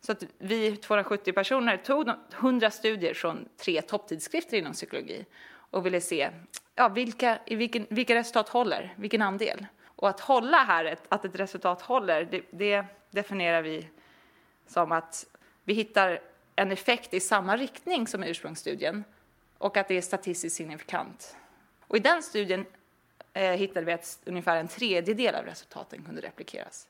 Så 0.00 0.12
att 0.12 0.24
vi 0.38 0.76
270 0.76 1.32
personer 1.32 1.76
tog 1.76 2.10
100 2.32 2.70
studier 2.70 3.14
från 3.14 3.48
tre 3.56 3.82
topptidskrifter 3.82 4.56
inom 4.56 4.72
psykologi 4.72 5.26
och 5.70 5.86
ville 5.86 6.00
se 6.00 6.30
ja, 6.74 6.88
vilka, 6.88 7.38
i 7.46 7.54
vilken, 7.54 7.86
vilka 7.90 8.14
resultat 8.14 8.48
håller, 8.48 8.94
vilken 8.96 9.22
andel. 9.22 9.66
Och 9.84 10.08
att 10.08 10.20
hålla 10.20 10.56
här, 10.56 10.84
ett, 10.84 11.02
att 11.08 11.24
ett 11.24 11.34
resultat 11.40 11.82
håller, 11.82 12.24
det, 12.24 12.42
det 12.50 12.84
definierar 13.10 13.62
vi 13.62 13.88
som 14.66 14.92
att 14.92 15.26
vi 15.64 15.74
hittar 15.74 16.20
en 16.56 16.72
effekt 16.72 17.14
i 17.14 17.20
samma 17.20 17.56
riktning 17.56 18.06
som 18.06 18.22
ursprungsstudien 18.22 19.04
och 19.60 19.76
att 19.76 19.88
det 19.88 19.96
är 19.96 20.02
statistiskt 20.02 20.56
signifikant. 20.56 21.36
Och 21.88 21.96
i 21.96 22.00
den 22.00 22.22
studien 22.22 22.66
eh, 23.32 23.50
hittade 23.50 23.86
vi 23.86 23.92
att 23.92 24.18
ungefär 24.24 24.56
en 24.56 24.68
tredjedel 24.68 25.34
av 25.34 25.44
resultaten 25.44 26.02
kunde 26.02 26.20
replikeras. 26.20 26.86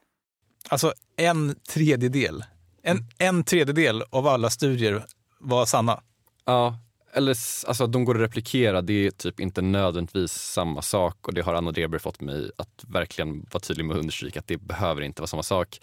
Alltså 0.68 0.92
en 1.16 1.54
tredjedel? 1.54 2.44
En, 2.82 2.98
en 3.18 3.44
tredjedel 3.44 4.02
av 4.10 4.26
alla 4.26 4.50
studier 4.50 5.04
var 5.38 5.66
sanna? 5.66 6.02
Ja, 6.44 6.78
eller 7.12 7.36
alltså 7.66 7.86
de 7.86 8.04
går 8.04 8.14
att 8.14 8.20
replikera, 8.20 8.82
det 8.82 9.06
är 9.06 9.10
typ 9.10 9.40
inte 9.40 9.62
nödvändigtvis 9.62 10.32
samma 10.32 10.82
sak 10.82 11.28
och 11.28 11.34
det 11.34 11.40
har 11.40 11.54
Anna 11.54 11.72
Dreber 11.72 11.98
fått 11.98 12.20
mig 12.20 12.50
att 12.56 12.84
verkligen 12.88 13.46
vara 13.52 13.60
tydlig 13.60 13.84
med 13.84 13.94
att 13.94 14.00
understryka 14.00 14.38
att 14.38 14.46
det 14.46 14.56
behöver 14.56 15.02
inte 15.02 15.22
vara 15.22 15.26
samma 15.26 15.42
sak. 15.42 15.80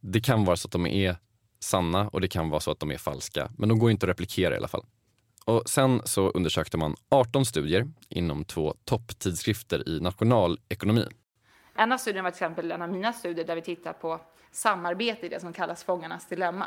Det 0.00 0.20
kan 0.20 0.44
vara 0.44 0.56
så 0.56 0.68
att 0.68 0.72
de 0.72 0.86
är 0.86 1.16
sanna 1.60 2.08
och 2.08 2.20
det 2.20 2.28
kan 2.28 2.50
vara 2.50 2.60
så 2.60 2.70
att 2.70 2.80
de 2.80 2.90
är 2.90 2.98
falska, 2.98 3.50
men 3.58 3.68
de 3.68 3.78
går 3.78 3.90
inte 3.90 4.06
att 4.06 4.10
replikera 4.10 4.54
i 4.54 4.56
alla 4.56 4.68
fall. 4.68 4.84
Och 5.48 5.68
sen 5.68 6.02
så 6.04 6.30
undersökte 6.30 6.76
man 6.76 6.96
18 7.08 7.44
studier 7.44 7.86
inom 8.08 8.44
två 8.44 8.74
topptidskrifter 8.84 9.88
i 9.88 10.00
nationalekonomi. 10.00 11.06
En 11.74 11.92
av 11.92 11.98
studierna 11.98 12.22
var 12.22 12.30
till 12.30 12.36
exempel 12.36 12.72
en 12.72 12.82
av 12.82 12.88
mina 12.88 13.12
studier 13.12 13.44
där 13.44 13.54
vi 13.54 13.62
tittar 13.62 13.92
på 13.92 14.20
samarbete 14.50 15.26
i 15.26 15.28
det 15.28 15.40
som 15.40 15.52
kallas 15.52 15.84
fångarnas 15.84 16.26
dilemma. 16.26 16.66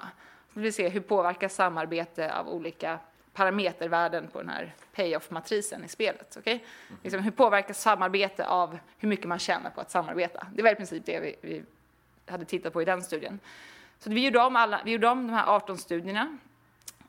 Vi 0.54 0.62
vill 0.62 0.74
se 0.74 0.90
hur 0.90 1.00
påverkas 1.00 1.56
samarbete 1.56 2.34
av 2.34 2.50
olika 2.50 3.00
parametervärden 3.34 4.28
på 4.28 4.40
den 4.40 4.50
här 4.50 4.76
payoff-matrisen 4.96 5.86
i 5.86 5.88
spelet. 5.88 6.38
Okay? 6.38 6.60
Liksom, 7.04 7.24
hur 7.24 7.32
påverkas 7.32 7.82
samarbete 7.82 8.48
av 8.48 8.78
hur 8.98 9.10
mycket 9.10 9.28
man 9.28 9.40
tjänar 9.40 9.70
på 9.70 9.82
att 9.82 9.92
samarbeta? 9.92 10.48
Det 10.54 10.62
var 10.62 10.72
i 10.72 10.76
princip 10.76 11.06
det 11.06 11.20
vi, 11.20 11.36
vi 11.42 11.64
hade 12.26 12.46
tittat 12.46 12.74
på 12.74 12.82
i 12.82 12.86
den 12.86 13.02
studien. 13.02 13.40
Så 14.00 14.10
vi 14.10 14.26
gjorde, 14.26 14.40
om 14.40 14.56
alla, 14.56 14.82
vi 14.86 14.92
gjorde 14.92 15.08
om 15.08 15.28
de 15.28 15.34
här 15.34 15.46
18 15.48 15.78
studierna 15.78 16.38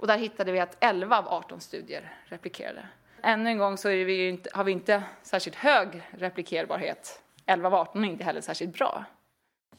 och 0.02 0.09
där 0.09 0.18
hittade 0.18 0.52
vi 0.52 0.61
att 0.61 0.76
11 0.80 1.18
av 1.18 1.28
18 1.28 1.61
studier 1.61 2.12
replikerade. 2.25 2.88
Ännu 3.23 3.50
en 3.50 3.59
gång 3.59 3.78
så 3.78 3.88
vi 3.88 4.28
inte, 4.28 4.50
har 4.52 4.64
vi 4.64 4.73
inte 4.73 5.02
särskilt 5.23 5.56
hög 5.56 6.02
replikerbarhet. 6.18 7.21
11 7.47 7.68
av 7.68 7.75
18 7.75 8.04
är 8.04 8.09
inte 8.09 8.25
heller 8.25 8.40
särskilt 8.40 8.75
bra. 8.75 9.04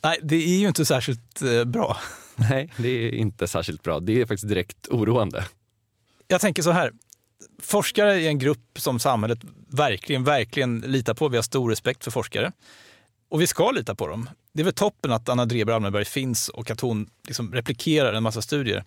Nej, 0.03 0.19
det 0.23 0.35
är 0.35 0.59
ju 0.59 0.67
inte 0.67 0.85
särskilt 0.85 1.41
eh, 1.41 1.63
bra. 1.63 1.97
Nej, 2.35 2.73
det 2.77 2.89
är 2.89 3.11
inte 3.11 3.47
särskilt 3.47 3.83
bra. 3.83 3.99
Det 3.99 4.21
är 4.21 4.25
faktiskt 4.25 4.47
direkt 4.47 4.87
oroande. 4.87 5.45
Jag 6.27 6.41
tänker 6.41 6.61
så 6.61 6.71
här. 6.71 6.91
Forskare 7.61 8.21
är 8.21 8.27
en 8.27 8.39
grupp 8.39 8.79
som 8.79 8.99
samhället 8.99 9.39
verkligen, 9.67 10.23
verkligen 10.23 10.79
litar 10.79 11.13
på. 11.13 11.27
Vi 11.27 11.37
har 11.37 11.43
stor 11.43 11.69
respekt 11.69 12.03
för 12.03 12.11
forskare. 12.11 12.51
Och 13.29 13.41
vi 13.41 13.47
ska 13.47 13.71
lita 13.71 13.95
på 13.95 14.07
dem. 14.07 14.29
Det 14.53 14.61
är 14.61 14.65
väl 14.65 14.73
toppen 14.73 15.11
att 15.11 15.29
Anna 15.29 15.45
Dreber 15.45 15.73
Almenberg 15.73 16.05
finns 16.05 16.49
och 16.49 16.71
att 16.71 16.81
hon 16.81 17.09
liksom 17.27 17.53
replikerar 17.53 18.13
en 18.13 18.23
massa 18.23 18.41
studier. 18.41 18.83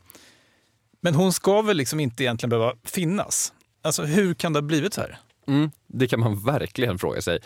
Men 1.06 1.14
hon 1.14 1.32
ska 1.32 1.62
väl 1.62 1.76
liksom 1.76 2.00
inte 2.00 2.22
egentligen 2.22 2.50
behöva 2.50 2.72
finnas? 2.84 3.52
Alltså 3.82 4.02
hur 4.02 4.34
kan 4.34 4.52
det 4.52 4.56
ha 4.56 4.62
blivit 4.62 4.94
så 4.94 5.00
här? 5.00 5.18
Mm, 5.46 5.70
det 5.86 6.06
kan 6.06 6.20
man 6.20 6.44
verkligen 6.44 6.98
fråga 6.98 7.22
sig. 7.22 7.40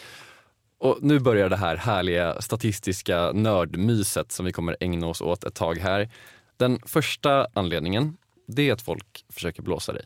Och 0.78 0.98
nu 1.00 1.18
börjar 1.18 1.48
det 1.48 1.56
här 1.56 1.76
härliga 1.76 2.40
statistiska 2.42 3.32
nördmyset 3.32 4.32
som 4.32 4.46
vi 4.46 4.52
kommer 4.52 4.76
ägna 4.80 5.06
oss 5.06 5.20
åt 5.20 5.44
ett 5.44 5.54
tag 5.54 5.78
här. 5.78 6.08
Den 6.56 6.80
första 6.86 7.46
anledningen, 7.54 8.16
det 8.46 8.68
är 8.68 8.72
att 8.72 8.82
folk 8.82 9.24
försöker 9.28 9.62
blåsa 9.62 9.92
dig. 9.92 10.04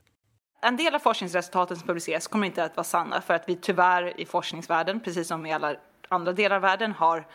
En 0.63 0.77
del 0.77 0.95
av 0.95 0.99
forskningsresultaten 0.99 1.77
som 1.77 1.87
publiceras 1.87 2.27
kommer 2.27 2.47
inte 2.47 2.65
att 2.65 2.77
vara 2.77 2.85
sanna 2.85 3.21
för 3.21 3.35
att 3.35 3.45
vi 3.47 3.57
tyvärr 3.57 4.21
i 4.21 4.27
forskningsvärlden, 4.27 5.01
precis 5.01 5.29
som 5.29 5.47
i 5.47 5.53
alla 5.53 5.77
andra 6.09 6.33
delar 6.33 6.57
av 6.57 6.63
världen, 6.63 6.93
har 6.93 7.27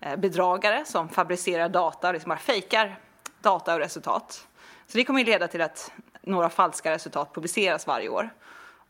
eh, 0.00 0.16
bedragare 0.16 0.84
som 0.86 1.08
fabricerar 1.08 1.68
data, 1.68 2.12
liksom 2.12 2.28
bara 2.28 2.38
fejkar 2.38 2.98
data 3.42 3.74
och 3.74 3.80
resultat. 3.80 4.46
Så 4.86 4.98
det 4.98 5.04
kommer 5.04 5.20
att 5.20 5.26
leda 5.26 5.48
till 5.48 5.60
att 5.60 5.92
några 6.22 6.50
falska 6.50 6.90
resultat 6.90 7.34
publiceras 7.34 7.86
varje 7.86 8.08
år. 8.08 8.30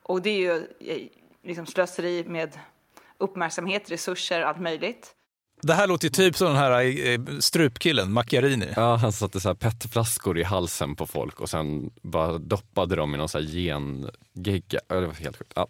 Och 0.03 0.23
det 0.23 0.31
är 0.31 0.39
ju 0.39 0.57
eh, 0.81 1.09
liksom 1.43 1.67
slöseri 1.67 2.25
med 2.27 2.59
uppmärksamhet, 3.19 3.91
resurser, 3.91 4.43
allt 4.43 4.61
möjligt. 4.61 5.15
Det 5.63 5.75
här 5.75 5.87
låter 5.87 6.05
ju 6.07 6.11
typ 6.11 6.37
som 6.37 6.47
den 6.47 6.57
här 6.57 7.07
eh, 7.07 7.21
strupkillen, 7.41 8.13
Macchiarini. 8.13 8.69
Ja, 8.77 8.97
han 8.97 9.13
satte 9.13 9.41
så 9.41 9.49
här 9.49 9.55
petflaskor 9.55 10.39
i 10.39 10.43
halsen 10.43 10.97
på 10.97 11.07
folk 11.07 11.41
och 11.41 11.51
sen 11.51 11.91
bara 12.03 12.39
doppade 12.39 12.97
dem 12.97 13.15
i 13.15 13.19
någon 13.19 13.29
så 13.29 13.39
här 13.39 13.47
gengegga. 13.47 14.81
Det 14.89 15.07
var 15.07 15.13
helt 15.13 15.37
sjukt. 15.37 15.53
Ja. 15.57 15.67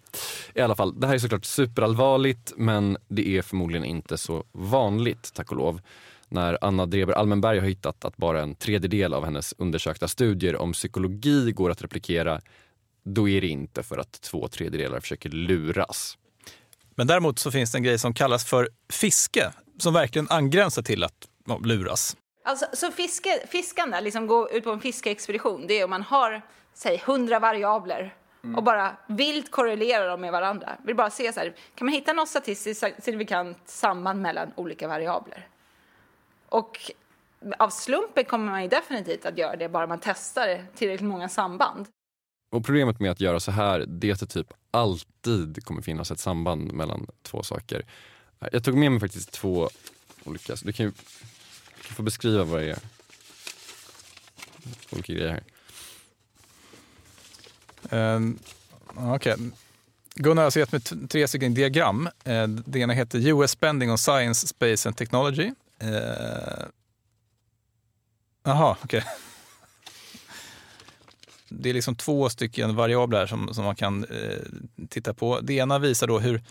I 0.53 0.61
alla 0.61 0.75
fall, 0.75 0.99
det 0.99 1.07
här 1.07 1.13
är 1.13 1.19
såklart 1.19 1.45
superallvarligt 1.45 2.53
men 2.57 2.97
det 3.07 3.37
är 3.37 3.41
förmodligen 3.41 3.85
inte 3.85 4.17
så 4.17 4.43
vanligt, 4.51 5.33
tack 5.33 5.51
och 5.51 5.57
lov. 5.57 5.81
När 6.33 6.57
Anna 6.61 6.85
Dreber 6.85 7.13
Almenberg 7.13 7.59
har 7.59 7.67
hittat 7.67 8.05
att 8.05 8.17
bara 8.17 8.41
en 8.41 8.55
tredjedel 8.55 9.13
av 9.13 9.25
hennes 9.25 9.53
undersökta 9.57 10.07
studier 10.07 10.55
om 10.55 10.73
psykologi 10.73 11.51
går 11.51 11.69
att 11.69 11.81
replikera, 11.81 12.41
då 13.03 13.29
är 13.29 13.41
det 13.41 13.47
inte 13.47 13.83
för 13.83 13.97
att 13.97 14.21
två 14.21 14.47
tredjedelar 14.47 14.99
försöker 14.99 15.29
luras. 15.29 16.17
Men 16.95 17.07
däremot 17.07 17.39
så 17.39 17.51
finns 17.51 17.71
det 17.71 17.77
en 17.77 17.83
grej 17.83 17.99
som 17.99 18.13
kallas 18.13 18.45
för 18.45 18.69
fiske 18.89 19.51
som 19.77 19.93
verkligen 19.93 20.27
angränsar 20.29 20.81
till 20.81 21.03
att 21.03 21.27
ja, 21.45 21.57
luras. 21.63 22.17
Alltså, 22.43 22.65
så 22.73 22.91
fiske, 22.91 23.47
fiskande, 23.47 24.01
liksom 24.01 24.27
gå 24.27 24.49
ut 24.49 24.63
på 24.63 24.71
en 24.71 24.81
fiskeexpedition, 24.81 25.67
det 25.67 25.79
är 25.79 25.83
om 25.83 25.89
man 25.89 26.01
har, 26.01 26.41
säg, 26.73 27.01
hundra 27.05 27.39
variabler 27.39 28.15
mm. 28.43 28.55
och 28.55 28.63
bara 28.63 28.97
vilt 29.07 29.51
korrelerar 29.51 30.07
dem 30.07 30.21
med 30.21 30.31
varandra. 30.31 30.77
Vill 30.85 30.95
bara 30.95 31.09
se 31.09 31.33
så 31.33 31.39
här, 31.39 31.55
kan 31.75 31.85
man 31.85 31.93
hitta 31.93 32.13
något 32.13 32.29
statistiskt 32.29 32.83
signifikant 32.99 33.57
samband 33.65 34.21
mellan 34.21 34.51
olika 34.55 34.87
variabler? 34.87 35.47
Och 36.53 36.91
av 37.59 37.69
slumpen 37.69 38.25
kommer 38.25 38.51
man 38.51 38.61
ju 38.63 38.67
definitivt 38.67 39.25
att 39.25 39.37
göra 39.37 39.55
det 39.55 39.69
bara 39.69 39.87
man 39.87 39.99
testar 40.03 40.65
tillräckligt 40.75 41.09
många 41.09 41.29
samband. 41.29 41.87
Och 42.51 42.65
problemet 42.65 42.99
med 42.99 43.11
att 43.11 43.21
göra 43.21 43.39
så 43.39 43.51
här, 43.51 43.85
det 43.87 44.09
är 44.09 44.13
att 44.13 44.19
det 44.19 44.25
typ 44.25 44.53
alltid 44.71 45.65
kommer 45.65 45.81
finnas 45.81 46.11
ett 46.11 46.19
samband 46.19 46.73
mellan 46.73 47.07
två 47.21 47.43
saker. 47.43 47.85
Jag 48.51 48.63
tog 48.63 48.77
med 48.77 48.91
mig 48.91 48.99
faktiskt 48.99 49.31
två 49.31 49.69
olika, 50.23 50.55
du 50.63 50.73
kan 50.73 50.85
ju 50.85 50.91
du 51.77 51.83
kan 51.83 51.95
få 51.95 52.03
beskriva 52.03 52.43
vad 52.43 52.61
det 52.61 52.69
är. 52.69 52.79
olika 54.91 55.13
grejer 55.13 55.43
här. 57.89 58.15
Um, 58.15 58.39
Okej. 58.95 59.35
Gunnar 60.15 60.41
har 60.41 60.45
alltså 60.45 60.59
gett 60.59 60.71
mig 60.71 60.81
tre 60.81 61.27
stycken 61.27 61.53
diagram. 61.53 62.09
Eh, 62.23 62.47
det 62.47 62.79
ena 62.79 62.93
heter 62.93 63.27
US 63.27 63.51
spending 63.51 63.91
on 63.91 63.97
science, 63.97 64.47
space 64.47 64.89
and 64.89 64.97
technology. 64.97 65.51
Eh, 65.83 66.65
Jaha, 68.43 68.77
okej. 68.83 69.03
Det 71.49 71.69
är 71.69 71.73
liksom 71.73 71.95
två 71.95 72.29
stycken 72.29 72.75
variabler 72.75 73.25
som, 73.25 73.53
som 73.53 73.65
man 73.65 73.75
kan 73.75 74.03
eh, 74.03 74.37
titta 74.89 75.13
på. 75.13 75.39
Det 75.39 75.53
ena 75.53 75.79
visar 75.79 76.07
då 76.07 76.19
hur 76.19 76.43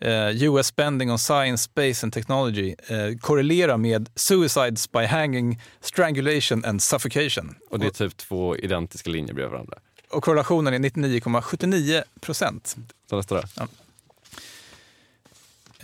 eh, 0.00 0.42
US 0.42 0.66
spending 0.66 1.10
on 1.10 1.18
science, 1.18 1.64
space 1.64 2.06
and 2.06 2.12
technology 2.12 2.74
korrelerar 3.20 3.76
med 3.76 4.08
suicides 4.14 4.92
by 4.92 5.04
hanging, 5.04 5.60
strangulation 5.80 6.64
and 6.64 6.82
suffocation. 6.82 7.54
Och 7.70 7.78
det 7.78 7.86
är 7.86 7.90
typ 7.90 8.16
två 8.16 8.56
identiska 8.56 9.10
linjer 9.10 9.34
bredvid 9.34 9.52
varandra. 9.52 9.78
Och 10.10 10.24
korrelationen 10.24 10.74
är 10.74 10.78
99,79 10.78 12.02
procent. 12.20 12.76
Så 13.10 13.16
nästa 13.16 13.34
då? 13.34 13.42
Ja. 13.56 13.68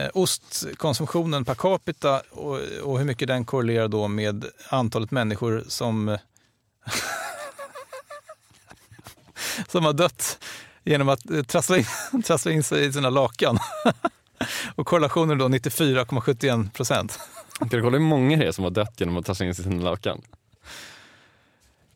Eh, 0.01 0.11
Ostkonsumtionen 0.15 1.45
per 1.45 1.55
capita 1.55 2.23
och, 2.31 2.59
och 2.83 2.99
hur 2.99 3.05
mycket 3.05 3.29
den 3.29 3.45
korrelerar 3.45 3.89
då 3.89 4.09
med 4.09 4.45
antalet 4.69 5.11
människor 5.11 5.65
som, 5.69 6.19
som 9.69 9.85
har 9.85 9.93
dött 9.93 10.39
genom 10.85 11.09
att 11.09 11.31
eh, 11.31 11.43
trassla 11.43 11.79
in, 11.79 11.85
trassla 12.25 12.53
in 12.53 12.63
sig 12.63 12.87
i 12.87 12.93
sina 12.93 13.11
lakan. 13.11 13.59
och 14.75 14.87
korrelationen 14.87 15.31
är 15.31 15.37
då 15.37 15.49
94,71 15.49 16.71
procent. 16.71 17.19
Kan 17.59 17.69
du 17.69 17.83
kolla 17.83 17.99
hur 17.99 18.05
många 18.05 18.37
det 18.37 18.47
är 18.47 18.53
som 18.53 18.65
har 18.65 18.71
dött 18.71 19.01
genom 19.01 19.17
att 19.17 19.27
trassla 19.27 19.47
in 19.47 19.55
sig 19.55 19.67
i 19.67 19.69
sina 19.69 19.83
lakan? 19.83 20.23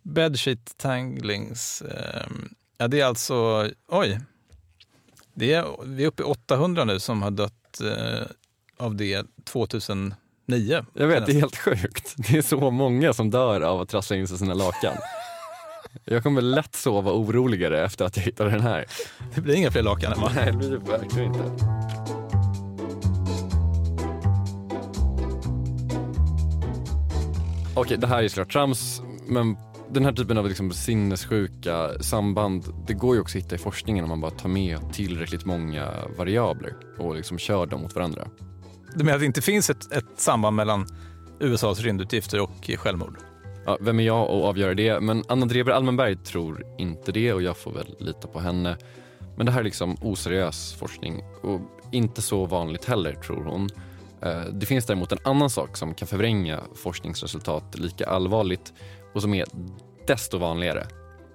Bedsheet 0.02 0.76
tanglings. 0.76 1.82
Eh, 1.82 2.26
ja, 2.78 2.88
det 2.88 3.00
är 3.00 3.04
alltså, 3.04 3.68
oj. 3.88 4.20
Det 5.34 5.52
är, 5.52 5.66
vi 5.84 6.02
är 6.02 6.06
uppe 6.06 6.22
i 6.22 6.26
800 6.26 6.84
nu 6.84 7.00
som 7.00 7.22
har 7.22 7.30
dött 7.30 7.63
eh, 7.80 8.26
av 8.78 8.96
det 8.96 9.26
2009. 9.44 10.14
Jag 10.92 11.06
vet, 11.06 11.26
det 11.26 11.32
är 11.32 11.40
helt 11.40 11.56
sjukt. 11.56 12.14
Det 12.16 12.38
är 12.38 12.42
så 12.42 12.70
många 12.70 13.12
som 13.12 13.30
dör 13.30 13.60
av 13.60 13.80
att 13.80 13.88
trassla 13.88 14.16
in 14.16 14.28
sig 14.28 14.34
i 14.34 14.38
sina 14.38 14.54
lakan. 14.54 14.94
Jag 16.04 16.22
kommer 16.22 16.42
lätt 16.42 16.74
sova 16.74 17.12
oroligare 17.12 17.84
efter 17.84 18.04
att 18.04 18.16
jag 18.16 18.24
hittade 18.24 18.50
den 18.50 18.60
här. 18.60 18.84
Det 19.34 19.40
blir 19.40 19.54
inga 19.54 19.70
fler 19.70 19.82
lakan 19.82 20.20
va? 20.20 20.32
Nej, 20.34 20.46
det 20.46 20.58
blir 20.58 20.70
det 20.70 20.78
verkligen 20.78 21.34
inte. 21.34 21.74
Okej, 27.76 27.96
det 27.96 28.06
här 28.06 28.22
är 28.22 28.28
såklart 28.28 28.52
trams, 28.52 29.02
men 29.26 29.56
den 29.94 30.04
här 30.04 30.12
typen 30.12 30.38
av 30.38 30.48
liksom 30.48 30.72
sinnessjuka 30.72 31.90
samband, 32.00 32.64
det 32.86 32.94
går 32.94 33.14
ju 33.14 33.20
också 33.20 33.38
att 33.38 33.44
hitta 33.44 33.54
i 33.54 33.58
forskningen 33.58 34.04
om 34.04 34.08
man 34.08 34.20
bara 34.20 34.30
tar 34.30 34.48
med 34.48 34.92
tillräckligt 34.92 35.44
många 35.44 35.90
variabler 36.18 36.74
och 36.98 37.14
liksom 37.16 37.38
kör 37.38 37.66
dem 37.66 37.80
mot 37.82 37.94
varandra. 37.94 38.28
Du 38.94 39.04
menar 39.04 39.14
att 39.14 39.20
det 39.20 39.26
inte 39.26 39.42
finns 39.42 39.70
ett, 39.70 39.92
ett 39.92 40.04
samband 40.16 40.56
mellan 40.56 40.86
USAs 41.40 41.80
rymdutgifter 41.80 42.40
och 42.40 42.70
självmord? 42.78 43.18
Ja, 43.66 43.78
vem 43.80 44.00
är 44.00 44.04
jag 44.04 44.20
att 44.20 44.44
avgöra 44.44 44.74
det? 44.74 45.00
Men 45.00 45.24
Anna 45.28 45.46
Dreber 45.46 45.72
Almenberg 45.72 46.16
tror 46.16 46.64
inte 46.78 47.12
det 47.12 47.32
och 47.32 47.42
jag 47.42 47.56
får 47.56 47.72
väl 47.72 47.96
lita 47.98 48.28
på 48.28 48.40
henne. 48.40 48.76
Men 49.36 49.46
det 49.46 49.52
här 49.52 49.60
är 49.60 49.64
liksom 49.64 49.96
oseriös 50.00 50.74
forskning 50.74 51.22
och 51.42 51.60
inte 51.92 52.22
så 52.22 52.44
vanligt 52.46 52.84
heller, 52.84 53.14
tror 53.14 53.44
hon. 53.44 53.68
Eh, 54.22 54.52
Det 54.52 54.66
finns 54.66 54.86
däremot 54.86 55.12
en 55.12 55.18
annan 55.24 55.50
sak 55.50 55.76
som 55.76 55.94
kan 55.94 56.08
förvränga 56.08 56.60
forskningsresultat 56.74 57.78
lika 57.78 58.06
allvarligt 58.06 58.72
och 59.14 59.22
som 59.22 59.34
är 59.34 59.46
desto 60.06 60.38
vanligare. 60.38 60.86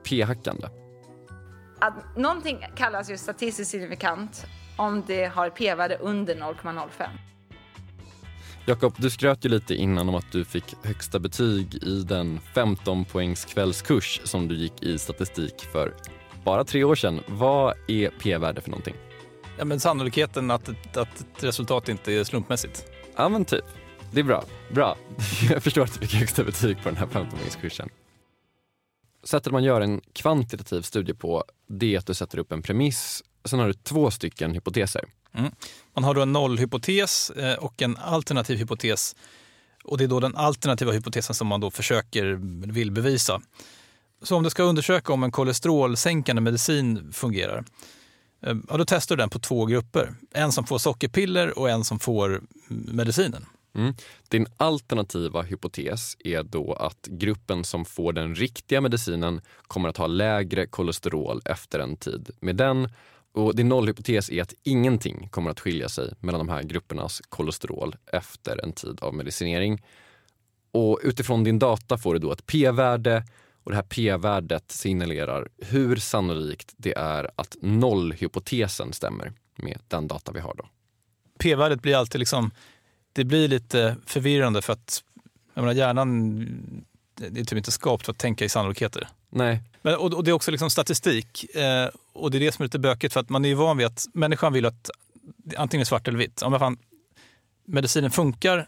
P-hackande. 0.09 0.67
Att 1.79 2.17
någonting 2.17 2.65
kallas 2.75 3.12
ju 3.12 3.17
statistiskt 3.17 3.71
signifikant 3.71 4.45
om 4.77 5.03
det 5.07 5.25
har 5.25 5.50
p-värde 5.50 5.98
under 5.98 6.36
0,05. 6.36 7.07
Jakob, 8.65 8.93
du 8.98 9.09
skröt 9.09 9.45
ju 9.45 9.50
lite 9.50 9.75
innan 9.75 10.09
om 10.09 10.15
att 10.15 10.31
du 10.31 10.45
fick 10.45 10.75
högsta 10.83 11.19
betyg 11.19 11.83
i 11.83 12.03
den 12.03 12.39
15 12.54 13.06
poängs 13.06 13.45
kvällskurs 13.45 14.21
som 14.23 14.47
du 14.47 14.56
gick 14.56 14.84
i 14.84 14.97
statistik 14.97 15.62
för 15.62 15.93
bara 16.43 16.63
tre 16.63 16.84
år 16.84 16.95
sedan. 16.95 17.19
Vad 17.27 17.73
är 17.88 18.10
p-värde 18.10 18.62
för 18.62 18.69
någonting? 18.69 18.95
Ja, 19.58 19.65
men 19.65 19.80
sannolikheten 19.80 20.51
att, 20.51 20.69
att 20.97 21.19
ett 21.19 21.43
resultat 21.43 21.89
inte 21.89 22.13
är 22.13 22.23
slumpmässigt. 22.23 22.86
Ja 23.15 23.30
men 23.30 23.45
typ. 23.45 23.65
Det 24.12 24.19
är 24.19 24.24
bra. 24.24 24.43
Bra. 24.72 24.98
Jag 25.50 25.63
förstår 25.63 25.84
att 25.84 25.93
du 25.93 26.08
fick 26.08 26.19
högsta 26.19 26.43
betyg 26.43 26.78
på 26.84 26.89
den 26.89 26.98
här 26.98 27.06
15-poängskursen. 27.06 27.89
Sättet 29.24 29.54
man 29.54 29.63
gör 29.63 29.82
en 29.82 30.02
kvantitativ 30.13 30.82
studie 30.82 31.13
på, 31.13 31.43
det 31.67 31.95
är 31.95 32.00
att 32.00 32.08
du 32.08 32.13
sätter 32.13 32.38
upp 32.39 32.52
en 32.52 32.62
premiss. 32.62 33.24
Sen 33.45 33.60
har 33.60 33.67
du 33.67 33.74
två 33.74 34.12
stycken 34.12 34.54
hypoteser. 34.54 35.04
Mm. 35.34 35.52
Man 35.93 36.04
har 36.04 36.13
då 36.13 36.22
en 36.22 36.34
nollhypotes 36.34 37.30
eh, 37.30 37.58
och 37.58 37.82
en 37.82 37.98
alternativ 37.98 38.58
hypotes. 38.58 39.15
Och 39.84 39.98
det 39.98 40.04
är 40.04 40.08
då 40.08 40.19
den 40.19 40.36
alternativa 40.36 40.91
hypotesen 40.91 41.36
som 41.36 41.48
man 41.48 41.62
då 41.62 41.72
försöker, 41.72 42.39
vill 42.72 42.91
bevisa. 42.91 43.41
Så 44.22 44.36
om 44.36 44.43
du 44.43 44.50
ska 44.50 44.63
undersöka 44.63 45.13
om 45.13 45.24
en 45.24 45.32
kolesterolsänkande 45.32 46.41
medicin 46.41 47.13
fungerar, 47.13 47.65
eh, 48.45 48.56
ja, 48.69 48.78
då 48.78 48.86
testar 48.88 49.15
du 49.15 49.22
den 49.22 49.30
på 49.30 49.39
två 49.39 49.65
grupper. 49.65 50.13
En 50.34 50.52
som 50.52 50.65
får 50.65 50.78
sockerpiller 50.78 51.60
och 51.60 51.69
en 51.69 51.84
som 51.84 52.00
får 52.00 52.41
medicinen. 52.67 53.45
Mm. 53.75 53.93
Din 54.27 54.47
alternativa 54.58 55.41
hypotes 55.41 56.17
är 56.19 56.43
då 56.43 56.73
att 56.73 57.08
gruppen 57.08 57.63
som 57.63 57.86
får 57.86 58.13
den 58.13 58.36
riktiga 58.36 58.82
medicinen 58.82 59.41
kommer 59.67 59.89
att 59.89 59.97
ha 59.97 60.08
lägre 60.08 60.65
kolesterol 60.65 61.41
efter 61.45 61.79
en 61.79 61.95
tid 61.95 62.29
med 62.39 62.55
den. 62.55 62.89
Och 63.32 63.55
din 63.55 63.69
nollhypotes 63.69 64.29
är 64.29 64.41
att 64.41 64.53
ingenting 64.63 65.29
kommer 65.29 65.51
att 65.51 65.60
skilja 65.60 65.89
sig 65.89 66.13
mellan 66.19 66.39
de 66.39 66.49
här 66.49 66.63
gruppernas 66.63 67.21
kolesterol 67.29 67.95
efter 68.13 68.63
en 68.63 68.73
tid 68.73 68.99
av 69.01 69.13
medicinering. 69.13 69.82
Och 70.71 70.99
utifrån 71.03 71.43
din 71.43 71.60
data 71.60 71.97
får 71.97 72.13
du 72.13 72.19
då 72.19 72.32
ett 72.32 72.45
p-värde 72.45 73.23
och 73.63 73.71
det 73.71 73.75
här 73.75 73.84
p-värdet 73.84 74.71
signalerar 74.71 75.47
hur 75.58 75.95
sannolikt 75.95 76.73
det 76.77 76.93
är 76.97 77.32
att 77.36 77.58
nollhypotesen 77.62 78.93
stämmer 78.93 79.34
med 79.55 79.79
den 79.88 80.08
data 80.08 80.32
vi 80.32 80.39
har 80.39 80.53
då. 80.53 80.69
P-värdet 81.39 81.82
blir 81.82 81.95
alltid 81.95 82.19
liksom, 82.19 82.51
det 83.19 83.25
blir 83.25 83.47
lite 83.47 83.95
förvirrande 84.05 84.62
för 84.62 84.73
att 84.73 85.03
jag 85.53 85.62
menar, 85.62 85.73
hjärnan 85.73 86.45
det 87.15 87.39
är 87.39 87.43
typ 87.43 87.58
inte 87.58 87.71
skapt 87.71 88.05
för 88.05 88.12
att 88.12 88.17
tänka 88.17 88.45
i 88.45 88.49
sannolikheter. 88.49 89.08
Nej. 89.29 89.62
Men, 89.82 89.95
och, 89.95 90.13
och 90.13 90.23
det 90.23 90.32
är 90.32 90.34
också 90.34 90.51
liksom 90.51 90.69
statistik. 90.69 91.55
Eh, 91.55 91.89
och 92.13 92.32
det 92.32 92.38
är 92.38 92.39
det 92.39 92.51
som 92.51 92.63
är 92.63 92.65
lite 92.65 92.79
bökigt 92.79 93.13
för 93.13 93.19
att 93.19 93.29
man 93.29 93.45
är 93.45 93.49
ju 93.49 93.55
van 93.55 93.77
vid 93.77 93.88
att 93.88 94.05
människan 94.13 94.53
vill 94.53 94.65
att 94.65 94.89
antingen 95.58 95.82
är 95.82 95.86
svart 95.86 96.08
eller 96.08 96.17
vitt. 96.17 96.41
Om 96.41 96.60
fan, 96.60 96.77
medicinen 97.65 98.12
funkar 98.12 98.67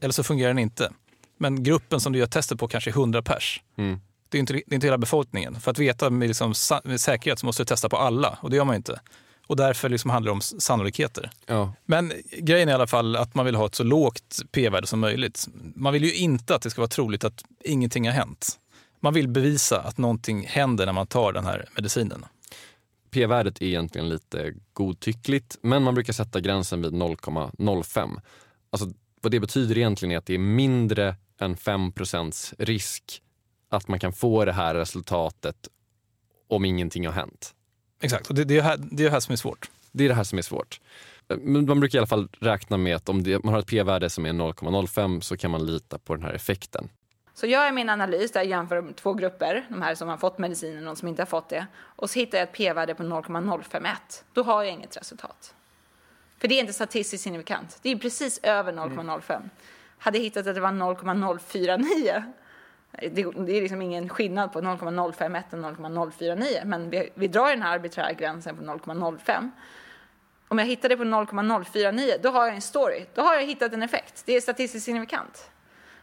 eller 0.00 0.12
så 0.12 0.22
fungerar 0.22 0.48
den 0.48 0.58
inte. 0.58 0.92
Men 1.38 1.62
gruppen 1.62 2.00
som 2.00 2.12
du 2.12 2.18
gör 2.18 2.26
testet 2.26 2.58
på 2.58 2.68
kanske 2.68 2.90
är 2.90 2.92
100 2.92 3.22
pers. 3.22 3.62
Mm. 3.76 4.00
Det 4.28 4.38
är 4.38 4.40
inte, 4.40 4.52
det 4.52 4.62
är 4.70 4.74
inte 4.74 4.86
hela 4.86 4.98
befolkningen. 4.98 5.60
För 5.60 5.70
att 5.70 5.78
veta 5.78 6.10
med, 6.10 6.28
liksom, 6.28 6.54
med 6.84 7.00
säkerhet 7.00 7.38
så 7.38 7.46
måste 7.46 7.62
du 7.62 7.66
testa 7.66 7.88
på 7.88 7.96
alla 7.96 8.38
och 8.42 8.50
det 8.50 8.56
gör 8.56 8.64
man 8.64 8.74
ju 8.74 8.76
inte. 8.76 9.00
Och 9.46 9.56
därför 9.56 9.88
liksom 9.88 10.10
handlar 10.10 10.30
det 10.30 10.34
om 10.34 10.40
sannolikheter. 10.40 11.30
Ja. 11.46 11.74
Men 11.86 12.12
grejen 12.38 12.68
är 12.68 12.72
i 12.72 12.74
alla 12.74 12.86
fall 12.86 13.16
att 13.16 13.34
man 13.34 13.46
vill 13.46 13.54
ha 13.54 13.66
ett 13.66 13.74
så 13.74 13.84
lågt 13.84 14.42
p-värde 14.52 14.86
som 14.86 15.00
möjligt. 15.00 15.48
Man 15.74 15.92
vill 15.92 16.04
ju 16.04 16.14
inte 16.14 16.54
att 16.54 16.62
det 16.62 16.70
ska 16.70 16.80
vara 16.80 16.88
troligt 16.88 17.24
att 17.24 17.44
ingenting 17.64 18.06
har 18.06 18.12
hänt. 18.12 18.58
Man 19.00 19.14
vill 19.14 19.28
bevisa 19.28 19.80
att 19.80 19.98
någonting 19.98 20.46
händer 20.46 20.86
när 20.86 20.92
man 20.92 21.06
tar 21.06 21.32
den 21.32 21.44
här 21.44 21.68
medicinen. 21.76 22.24
P-värdet 23.10 23.62
är 23.62 23.66
egentligen 23.66 24.08
lite 24.08 24.54
godtyckligt 24.72 25.56
men 25.62 25.82
man 25.82 25.94
brukar 25.94 26.12
sätta 26.12 26.40
gränsen 26.40 26.82
vid 26.82 26.92
0,05. 26.92 28.20
Alltså, 28.70 28.92
vad 29.20 29.32
det 29.32 29.40
betyder 29.40 29.78
egentligen 29.78 30.12
är 30.12 30.18
att 30.18 30.26
det 30.26 30.34
är 30.34 30.38
mindre 30.38 31.16
än 31.40 31.56
5 31.56 31.92
risk 32.58 33.22
att 33.68 33.88
man 33.88 34.00
kan 34.00 34.12
få 34.12 34.44
det 34.44 34.52
här 34.52 34.74
resultatet 34.74 35.68
om 36.48 36.64
ingenting 36.64 37.06
har 37.06 37.12
hänt. 37.12 37.54
Exakt, 38.04 38.28
och 38.28 38.34
det, 38.34 38.44
det, 38.44 38.58
är 38.58 38.62
här, 38.62 38.78
det 38.90 39.06
är 39.06 39.10
här 39.10 39.20
som 39.20 39.32
är 39.32 39.36
svårt. 39.36 39.70
Det 39.92 40.04
är 40.04 40.08
det 40.08 40.14
här 40.14 40.24
som 40.24 40.38
är 40.38 40.42
svårt. 40.42 40.80
Men 41.28 41.66
man 41.66 41.80
brukar 41.80 41.98
i 41.98 42.00
alla 42.00 42.06
fall 42.06 42.28
räkna 42.40 42.76
med 42.76 42.96
att 42.96 43.08
om 43.08 43.22
det, 43.22 43.44
man 43.44 43.54
har 43.54 43.60
ett 43.60 43.66
p-värde 43.66 44.10
som 44.10 44.26
är 44.26 44.32
0,05 44.32 45.20
så 45.20 45.36
kan 45.36 45.50
man 45.50 45.66
lita 45.66 45.98
på 45.98 46.14
den 46.14 46.24
här 46.24 46.32
effekten. 46.32 46.88
Så 47.34 47.46
jag 47.46 47.66
gör 47.66 47.72
min 47.72 47.88
analys 47.88 48.32
där 48.32 48.40
jag 48.40 48.48
jämför 48.48 48.92
två 48.92 49.14
grupper, 49.14 49.66
de 49.68 49.82
här 49.82 49.94
som 49.94 50.08
har 50.08 50.16
fått 50.16 50.38
medicinen 50.38 50.78
och 50.78 50.94
de 50.94 50.96
som 50.96 51.08
inte 51.08 51.22
har 51.22 51.26
fått 51.26 51.48
det. 51.48 51.66
Och 51.76 52.10
så 52.10 52.18
hittar 52.18 52.38
jag 52.38 52.48
ett 52.48 52.54
p-värde 52.54 52.94
på 52.94 53.02
0,051. 53.02 54.24
Då 54.32 54.42
har 54.42 54.62
jag 54.62 54.72
inget 54.72 54.96
resultat. 54.96 55.54
För 56.38 56.48
det 56.48 56.54
är 56.54 56.60
inte 56.60 56.72
statistiskt 56.72 57.24
signifikant. 57.24 57.78
Det 57.82 57.90
är 57.90 57.96
precis 57.96 58.40
över 58.42 58.72
0,05. 58.72 59.50
Hade 59.98 60.18
jag 60.18 60.24
hittat 60.24 60.46
att 60.46 60.54
det 60.54 60.60
var 60.60 60.72
0,049 60.72 62.24
det, 62.98 63.22
det 63.46 63.56
är 63.56 63.62
liksom 63.62 63.82
ingen 63.82 64.08
skillnad 64.08 64.52
på 64.52 64.60
0,051 64.60 65.52
och 65.52 65.58
0,049 65.58 66.46
men 66.64 66.90
vi, 66.90 67.10
vi 67.14 67.28
drar 67.28 67.50
den 67.50 67.62
här 67.62 67.74
arbiträra 67.74 68.12
gränsen 68.12 68.56
på 68.56 68.62
0,05. 68.62 69.50
Om 70.48 70.58
jag 70.58 70.66
hittar 70.66 70.88
det 70.88 70.96
på 70.96 71.04
0,049 71.04 72.14
då 72.22 72.30
har 72.30 72.46
jag 72.46 72.54
en 72.54 72.62
story. 72.62 73.06
Då 73.14 73.22
har 73.22 73.34
jag 73.34 73.42
hittat 73.42 73.72
en 73.72 73.82
effekt. 73.82 74.22
Det 74.26 74.36
är 74.36 74.40
statistiskt 74.40 74.84
signifikant. 74.84 75.50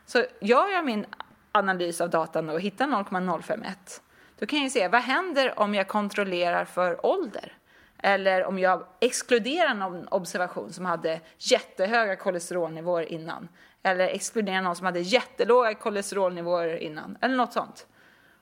Så 0.05 0.23
gör 0.41 0.67
jag 0.67 0.85
min 0.85 1.05
analys 1.51 2.01
av 2.01 2.09
datan 2.09 2.49
och 2.49 2.61
hittar 2.61 2.87
0,051, 2.87 4.01
då 4.39 4.45
kan 4.45 4.61
jag 4.61 4.71
se 4.71 4.87
vad 4.87 5.01
händer 5.01 5.59
om 5.59 5.75
jag 5.75 5.87
kontrollerar 5.87 6.65
för 6.65 7.05
ålder? 7.05 7.53
Eller 8.01 8.45
om 8.45 8.59
jag 8.59 8.85
exkluderar 8.99 9.73
någon 9.73 10.07
observation 10.07 10.73
som 10.73 10.85
hade 10.85 11.19
jättehöga 11.37 12.15
kolesterolnivåer 12.15 13.11
innan. 13.11 13.47
Eller 13.83 14.07
exkluderar 14.07 14.61
någon 14.61 14.75
som 14.75 14.85
hade 14.85 14.99
jättelåga 14.99 15.75
kolesterolnivåer 15.75 16.75
innan. 16.77 17.17
Eller 17.21 17.35
något 17.35 17.53
sånt. 17.53 17.87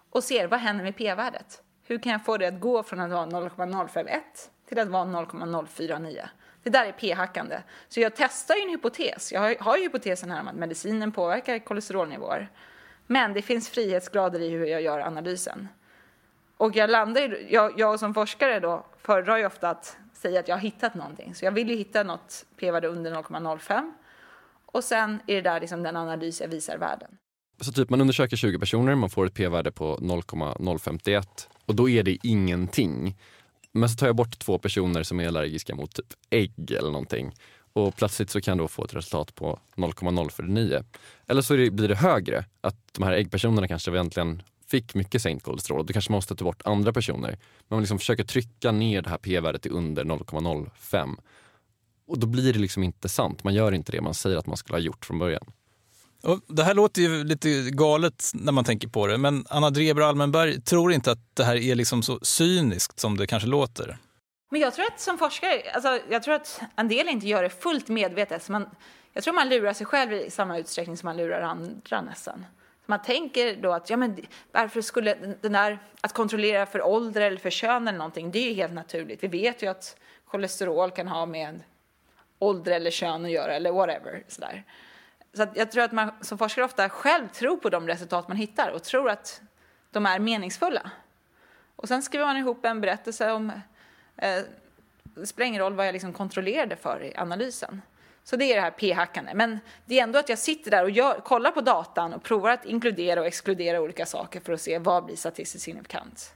Och 0.10 0.24
ser 0.24 0.48
vad 0.48 0.60
händer 0.60 0.84
med 0.84 0.96
p-värdet. 0.96 1.62
Hur 1.84 2.00
kan 2.00 2.12
jag 2.12 2.26
få 2.26 2.38
det 2.38 2.48
att 2.48 2.60
gå 2.60 2.84
från 2.84 3.00
att 3.00 3.12
vara 3.12 3.26
0,051 3.26 4.24
till 4.68 4.80
att 4.80 4.88
vara 4.88 5.06
0,049? 5.06 6.30
Det 6.64 6.70
där 6.70 6.86
är 6.86 6.92
p-hackande. 6.92 7.62
Så 7.88 8.00
jag 8.00 8.16
testar 8.16 8.56
ju 8.56 8.62
en 8.62 8.70
hypotes. 8.70 9.32
Jag 9.32 9.56
har 9.60 9.78
ju 9.78 9.84
hypotesen 9.84 10.32
här 10.32 10.42
om 10.42 10.48
att 10.48 10.56
medicinen 10.56 11.12
påverkar 11.12 11.60
kolesterolnivåer. 11.60 12.50
Men 13.08 13.34
det 13.34 13.42
finns 13.42 13.70
frihetsgrader 13.70 14.40
i 14.40 14.50
hur 14.50 14.66
jag 14.66 14.82
gör 14.82 15.00
analysen. 15.00 15.68
Och 16.60 16.76
jag 16.76 16.90
landar 16.90 17.22
ju, 17.22 17.48
jag, 17.50 17.80
jag 17.80 18.00
som 18.00 18.14
forskare 18.14 18.60
då 18.60 18.86
föredrar 18.98 19.38
ju 19.38 19.46
ofta 19.46 19.70
att 19.70 19.98
säga 20.14 20.40
att 20.40 20.48
jag 20.48 20.56
har 20.56 20.62
hittat 20.62 20.96
någonting. 20.96 21.36
Så 21.36 21.46
jag 21.46 21.52
vill 21.52 21.70
ju 21.70 21.76
hitta 21.76 22.04
något 22.04 22.46
p-värde 22.60 22.88
under 22.88 23.12
0,05. 23.12 23.92
Och 24.66 24.84
sen 24.84 25.20
är 25.28 25.36
det 25.36 25.42
där 25.42 25.60
liksom 25.60 25.84
den 25.84 25.96
analys 25.96 26.42
jag 26.42 26.48
visar 26.48 26.78
världen. 26.78 27.18
Så 27.62 27.72
typ 27.72 27.90
man 27.90 28.02
undersöker 28.02 28.38
20 28.38 28.60
personer, 28.60 28.96
man 28.96 29.10
får 29.10 29.26
ett 29.26 29.34
p-värde 29.34 29.72
på 29.72 29.98
0,051 30.02 31.50
och 31.66 31.76
då 31.76 31.90
är 31.90 32.04
det 32.04 32.18
ingenting. 32.24 33.18
Men 33.72 33.90
så 33.90 33.96
tar 33.96 34.08
jag 34.08 34.16
bort 34.16 34.40
två 34.40 34.58
personer 34.58 35.04
som 35.04 35.20
är 35.20 35.28
allergiska 35.28 35.76
mot 35.76 35.96
typ 35.96 36.14
ägg 36.30 36.72
eller 36.72 36.92
någonting 36.92 37.34
och 37.74 37.96
plötsligt 37.96 38.30
så 38.30 38.42
kan 38.42 38.58
jag 38.58 38.72
få 38.72 38.84
ett 38.84 38.96
resultat 38.96 39.36
på 39.36 39.60
0,049. 39.76 40.84
Eller 41.28 41.42
så 41.42 41.54
blir 41.54 41.88
det 41.88 41.96
högre, 41.96 42.46
att 42.62 42.94
de 42.94 43.04
här 43.04 43.14
äggpersonerna 43.14 43.68
kanske 43.68 43.92
egentligen 43.92 44.42
fick 44.70 44.96
mycket 44.96 45.22
sänkt 45.22 45.46
kolesterol. 45.46 45.86
Då 45.86 45.94
kanske 45.94 46.12
man 46.12 46.18
måste 46.18 46.36
ta 46.36 46.46
bort 46.46 46.62
andra 46.66 46.94
personer. 46.94 47.30
Men 47.30 47.68
man 47.68 47.80
liksom 47.80 48.00
försöker 48.00 48.24
trycka 48.24 48.72
ner 48.72 49.02
det 49.02 49.10
här 49.10 49.18
p-värdet 49.18 49.62
till 49.62 49.72
under 49.72 50.04
0,05. 50.04 51.18
Och 52.08 52.20
då 52.20 52.28
blir 52.28 52.54
det 52.54 52.60
liksom 52.60 52.84
inte 52.84 53.10
sant. 53.10 53.44
Man 53.44 53.54
gör 53.54 53.72
inte 53.72 53.92
det 53.92 54.02
man 54.02 54.14
säger 54.14 54.38
att 54.38 54.48
man 54.48 54.58
skulle 54.58 54.76
ha 54.76 54.82
gjort 54.82 55.06
från 55.06 55.20
början. 55.20 55.52
Och 56.24 56.40
det 56.48 56.64
här 56.64 56.74
låter 56.74 57.02
ju 57.02 57.24
lite 57.24 57.50
galet 57.72 58.32
när 58.34 58.52
man 58.52 58.64
tänker 58.64 58.88
på 58.88 59.08
det, 59.08 59.18
men 59.18 59.46
Anna 59.50 59.70
Dreber 59.70 60.02
Almenberg 60.02 60.62
tror 60.62 60.94
inte 60.94 61.12
att 61.12 61.36
det 61.36 61.44
här 61.44 61.56
är 61.56 61.76
liksom 61.76 62.04
så 62.04 62.20
cyniskt 62.22 63.00
som 63.00 63.18
det 63.18 63.28
kanske 63.28 63.50
låter. 63.50 63.98
Men 64.52 64.62
jag 64.62 64.74
tror 64.74 64.86
att 64.86 65.00
som 65.00 65.18
forskare, 65.18 65.62
alltså, 65.74 66.00
jag 66.10 66.24
tror 66.24 66.34
att 66.34 66.62
en 66.76 66.88
del 66.88 67.10
inte 67.10 67.28
gör 67.28 67.44
det 67.44 67.50
fullt 67.50 67.88
medvetet. 67.88 68.44
Så 68.44 68.52
man, 68.52 68.66
jag 69.14 69.24
tror 69.24 69.34
man 69.34 69.50
lurar 69.50 69.74
sig 69.74 69.86
själv 69.86 70.14
i 70.14 70.32
samma 70.32 70.58
utsträckning 70.58 70.98
som 70.98 71.08
man 71.08 71.18
lurar 71.18 71.42
andra 71.42 72.02
nästan. 72.02 72.46
Man 72.90 73.02
tänker 73.02 73.56
då 73.56 73.72
att 73.72 73.90
ja, 73.90 73.98
men 73.98 74.26
varför 74.52 74.82
skulle 74.82 75.16
den 75.42 75.52
där, 75.52 75.80
att 76.02 76.14
kontrollera 76.14 76.66
för 76.66 76.82
ålder 76.82 77.22
eller 77.22 77.38
för 77.38 77.50
kön 77.50 77.88
eller 77.88 77.98
någonting, 77.98 78.32
det 78.32 78.40
är 78.40 78.50
ju 78.50 78.54
helt 78.54 78.74
naturligt. 78.74 79.24
Vi 79.24 79.28
vet 79.28 79.64
ju 79.64 79.68
att 79.68 79.98
kolesterol 80.26 80.92
kan 80.92 81.08
ha 81.08 81.26
med 81.26 81.64
ålder 82.40 82.72
eller 82.72 82.92
kön 82.92 83.26
att 83.26 83.32
göra 83.32 83.54
eller 83.54 83.72
whatever. 83.72 84.24
Sådär. 84.28 84.64
Så 85.34 85.48
jag 85.54 85.72
tror 85.72 85.84
att 85.84 85.92
man 85.92 86.12
som 86.22 86.38
forskare 86.38 86.66
ofta 86.66 86.90
själv 86.90 87.28
tror 87.28 87.58
på 87.58 87.70
de 87.70 87.88
resultat 87.88 88.28
man 88.28 88.38
hittar 88.38 88.72
och 88.72 88.84
tror 88.84 89.10
att 89.10 89.42
de 89.92 90.06
är 90.06 90.20
meningsfulla. 90.20 90.92
Och 91.76 91.88
sen 91.88 92.02
skriver 92.02 92.26
man 92.26 92.38
ihop 92.38 92.66
en 92.66 92.82
berättelse 92.82 93.32
om, 93.32 93.52
eh, 94.18 94.42
det 95.04 95.26
spelar 95.28 95.48
ingen 95.48 95.62
roll 95.62 95.74
vad 95.74 95.88
jag 95.88 95.94
liksom 95.94 96.14
kontrollerade 96.14 96.76
för 96.76 97.04
i 97.04 97.16
analysen. 97.18 97.82
Så 98.30 98.36
det 98.36 98.46
är 98.46 98.56
det 98.56 98.62
här 98.62 98.72
p-hackande. 98.72 99.34
Men 99.34 99.60
det 99.86 100.00
är 100.00 100.04
ändå 100.04 100.20
att 100.20 100.30
jag 100.30 100.40
sitter 100.40 100.72
där 100.72 100.84
och 100.84 100.90
gör, 100.90 101.20
kollar 101.20 101.52
på 101.52 101.62
datan 101.62 102.14
och 102.14 102.24
provar 102.24 102.50
att 102.50 102.66
inkludera 102.66 103.20
och 103.20 103.28
exkludera 103.28 103.82
olika 103.82 104.06
saker 104.06 104.40
för 104.40 104.54
att 104.54 104.62
se 104.62 104.80
vad 104.80 105.06
blir 105.06 105.16
statistiskt 105.16 105.66
signifikant. 105.66 106.34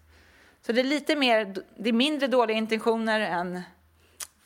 Så 0.66 0.72
det 0.72 0.82
är 0.82 0.84
lite 0.84 1.16
mer, 1.16 1.56
det 1.78 1.90
är 1.90 1.94
mindre 1.94 2.28
dåliga 2.28 2.58
intentioner 2.58 3.20
än 3.20 3.62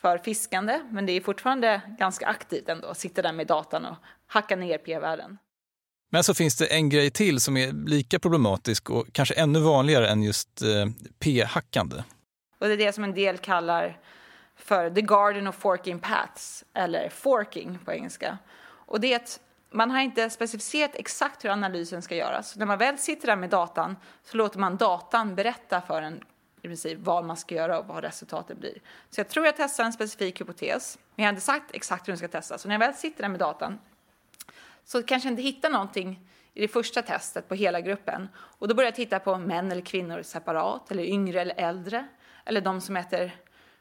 för 0.01 0.17
fiskande, 0.17 0.79
men 0.89 1.05
det 1.05 1.11
är 1.11 1.21
fortfarande 1.21 1.81
ganska 1.99 2.27
aktivt 2.27 2.69
ändå. 2.69 2.93
Sitta 2.93 3.21
där 3.21 3.33
med 3.33 3.47
datan 3.47 3.85
och 3.85 3.95
hacka 4.27 4.55
ner 4.55 4.77
p-värden. 4.77 5.37
Men 6.11 6.23
så 6.23 6.33
finns 6.33 6.57
det 6.57 6.65
en 6.65 6.89
grej 6.89 7.11
till 7.11 7.41
som 7.41 7.57
är 7.57 7.87
lika 7.87 8.19
problematisk 8.19 8.89
och 8.89 9.05
kanske 9.11 9.35
ännu 9.35 9.59
vanligare 9.59 10.07
än 10.07 10.23
just 10.23 10.61
eh, 10.61 10.85
p-hackande. 11.19 12.03
Och 12.59 12.67
det 12.67 12.73
är 12.73 12.77
det 12.77 12.93
som 12.93 13.03
en 13.03 13.13
del 13.13 13.37
kallar 13.37 13.99
för 14.57 14.89
The 14.89 15.01
Garden 15.01 15.47
of 15.47 15.55
Forking 15.55 15.99
Paths, 15.99 16.65
eller 16.73 17.09
forking 17.09 17.79
på 17.85 17.91
engelska. 17.91 18.37
Och 18.61 18.99
det 18.99 19.13
är 19.13 19.15
att 19.15 19.39
man 19.69 19.91
har 19.91 19.99
inte 19.99 20.29
specificerat 20.29 20.91
exakt 20.93 21.45
hur 21.45 21.49
analysen 21.49 22.01
ska 22.01 22.15
göras. 22.15 22.55
När 22.55 22.65
man 22.65 22.77
väl 22.77 22.97
sitter 22.97 23.27
där 23.27 23.35
med 23.35 23.49
datan 23.49 23.95
så 24.23 24.37
låter 24.37 24.59
man 24.59 24.77
datan 24.77 25.35
berätta 25.35 25.81
för 25.81 26.01
en 26.01 26.23
i 26.61 26.67
princip 26.67 26.99
vad 27.01 27.25
man 27.25 27.37
ska 27.37 27.55
göra 27.55 27.79
och 27.79 27.85
vad 27.87 28.03
resultatet 28.03 28.57
blir. 28.57 28.81
Så 29.09 29.19
jag 29.19 29.27
tror 29.27 29.45
jag 29.45 29.57
testar 29.57 29.83
en 29.83 29.93
specifik 29.93 30.41
hypotes, 30.41 30.99
men 31.15 31.23
jag 31.23 31.27
har 31.27 31.33
inte 31.33 31.45
sagt 31.45 31.75
exakt 31.75 32.07
hur 32.07 32.11
den 32.11 32.17
ska 32.17 32.27
testas. 32.27 32.61
Så 32.61 32.67
när 32.67 32.75
jag 32.75 32.79
väl 32.79 32.93
sitter 32.93 33.21
där 33.21 33.29
med 33.29 33.39
datan 33.39 33.79
så 34.85 35.03
kanske 35.03 35.29
jag 35.29 35.33
inte 35.33 35.41
hittar 35.41 35.69
någonting 35.69 36.19
i 36.53 36.61
det 36.61 36.67
första 36.67 37.01
testet 37.01 37.47
på 37.47 37.55
hela 37.55 37.81
gruppen. 37.81 38.29
Och 38.35 38.67
då 38.67 38.75
börjar 38.75 38.87
jag 38.87 38.95
titta 38.95 39.19
på 39.19 39.37
män 39.37 39.71
eller 39.71 39.81
kvinnor 39.81 40.21
separat, 40.21 40.91
eller 40.91 41.03
yngre 41.03 41.41
eller 41.41 41.55
äldre, 41.57 42.07
eller 42.45 42.61
de 42.61 42.81
som 42.81 42.97
äter 42.97 43.35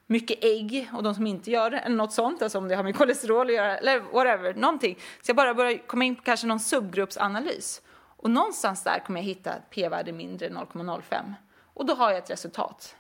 mycket 0.07 0.45
ägg 0.45 0.91
och 0.93 1.03
de 1.03 1.15
som 1.15 1.27
inte 1.27 1.51
gör 1.51 1.71
det, 1.71 1.79
eller 1.79 1.97
något 1.97 2.13
sånt, 2.13 2.43
alltså 2.43 2.59
om 2.59 2.69
det 2.69 2.77
har 2.77 2.83
med 2.83 2.97
kolesterol 2.97 3.47
att 3.47 3.55
göra, 3.55 3.79
eller 3.79 4.01
whatever, 4.01 4.55
någonting. 4.55 4.99
Så 5.23 5.31
jag 5.31 5.37
bara 5.37 5.55
börjar 5.55 5.87
komma 5.87 6.05
in 6.05 6.17
på 6.17 6.23
kanske 6.23 6.47
någon 6.47 6.61
subgruppsanalys. 6.61 7.83
Och 8.17 8.31
någonstans 8.31 8.83
där 8.83 8.99
kommer 9.07 9.21
jag 9.21 9.25
hitta 9.25 9.55
ett 9.55 9.71
p-värde 9.71 10.13
mindre 10.13 10.47
än 10.47 10.57
0,05. 10.57 11.35
Och 11.75 11.87
då 11.87 11.95
har 11.95 12.11
jag 12.11 12.19
ett 12.19 12.31
resultat. 12.31 12.97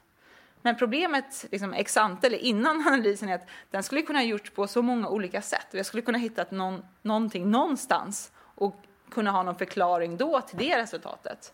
Men 0.62 0.76
problemet 0.76 1.46
liksom 1.50 1.72
ex 1.72 1.96
ante, 1.96 2.26
eller 2.26 2.38
innan 2.38 2.76
analysen, 2.86 3.28
är 3.28 3.34
att 3.34 3.48
den 3.70 3.82
skulle 3.82 4.02
kunna 4.02 4.18
ha 4.18 4.26
gjorts 4.26 4.50
på 4.50 4.66
så 4.66 4.82
många 4.82 5.08
olika 5.08 5.42
sätt. 5.42 5.66
Och 5.70 5.78
jag 5.78 5.86
skulle 5.86 6.02
kunna 6.02 6.18
hitta 6.18 6.44
någon, 6.50 6.84
någonting 7.02 7.50
någonstans 7.50 8.32
och 8.38 8.82
kunna 9.10 9.30
ha 9.30 9.42
någon 9.42 9.54
förklaring 9.54 10.16
då 10.16 10.40
till 10.40 10.58
det 10.58 10.78
resultatet. 10.78 11.52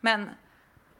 Men 0.00 0.30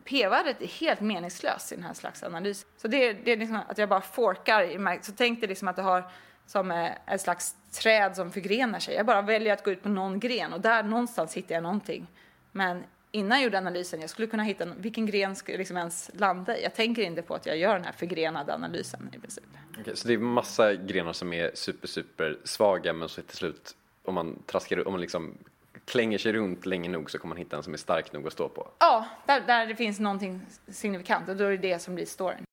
p-värdet 0.05 0.63
är 0.63 0.67
helt 0.67 1.01
meningslöst 1.01 1.73
i 1.73 1.75
den 1.75 1.85
här 1.85 1.95
slags 1.95 2.23
analys. 2.23 2.67
Så 2.77 2.89
det 2.89 3.09
är, 3.09 3.15
det 3.25 3.33
är 3.33 3.37
liksom 3.37 3.61
att 3.69 3.79
jag 3.79 3.89
bara 3.89 4.01
forkar. 4.01 5.03
Så 5.03 5.13
tänk 5.17 5.41
dig 5.41 5.49
liksom 5.49 5.69
att 5.69 5.77
du 5.77 5.83
har 5.83 6.11
som 6.47 6.71
eh, 6.71 6.91
ett 7.07 7.21
slags 7.21 7.57
träd 7.73 8.17
som 8.17 8.33
förgrenar 8.33 8.79
sig. 8.79 8.95
Jag 8.95 9.07
bara 9.07 9.23
väljer 9.23 9.53
att 9.53 9.65
gå 9.65 9.71
ut 9.71 9.83
på 9.83 9.89
någon 9.89 10.21
gren 10.21 10.53
och 10.53 10.61
där 10.61 10.83
någonstans 10.83 11.35
hittar 11.35 11.55
jag 11.55 11.63
någonting. 11.63 12.07
Men 12.53 12.85
innan 13.11 13.39
jag 13.39 13.45
gjorde 13.45 13.59
analysen, 13.59 14.01
jag 14.01 14.11
skulle 14.11 14.29
kunna 14.29 14.43
hitta 14.43 14.65
vilken 14.77 15.07
gren 15.07 15.37
skulle 15.37 15.55
jag 15.55 15.59
liksom 15.59 15.77
ens 15.77 16.11
landa 16.15 16.59
i. 16.59 16.63
Jag 16.63 16.75
tänker 16.75 17.03
inte 17.03 17.23
på 17.23 17.35
att 17.35 17.47
jag 17.47 17.57
gör 17.57 17.75
den 17.75 17.85
här 17.85 17.93
förgrenade 17.93 18.55
analysen 18.55 19.11
i 19.13 19.19
princip. 19.19 19.45
Okay, 19.81 19.95
så 19.97 20.09
det 20.09 20.15
är 20.15 20.19
massa 20.19 20.75
grenar 20.75 21.13
som 21.13 21.33
är 21.33 21.51
super, 21.55 21.89
super 21.89 22.39
svaga 22.45 22.93
men 22.93 23.09
så 23.09 23.23
till 23.23 23.37
slut 23.37 23.77
om 24.03 24.15
man 24.15 24.43
traskar, 24.47 24.87
om 24.87 24.93
man 24.93 25.01
liksom 25.01 25.39
klänger 25.85 26.19
sig 26.19 26.33
runt 26.33 26.67
länge 26.67 26.89
nog 26.89 27.11
så 27.11 27.19
kommer 27.19 27.35
man 27.35 27.39
hitta 27.39 27.57
en 27.57 27.63
som 27.63 27.73
är 27.73 27.79
stark 27.79 28.13
nog 28.13 28.27
att 28.27 28.33
stå 28.33 28.49
på. 28.49 28.69
Ja, 28.79 29.07
där, 29.27 29.41
där 29.41 29.67
det 29.67 29.77
finns 29.77 30.01
någonting 30.01 30.41
signifikant 30.69 31.29
och 31.29 31.37
då 31.37 31.45
är 31.45 31.51
det 31.51 31.57
det 31.57 31.79
som 31.79 31.95
blir 31.95 32.07
storyn. 32.07 32.45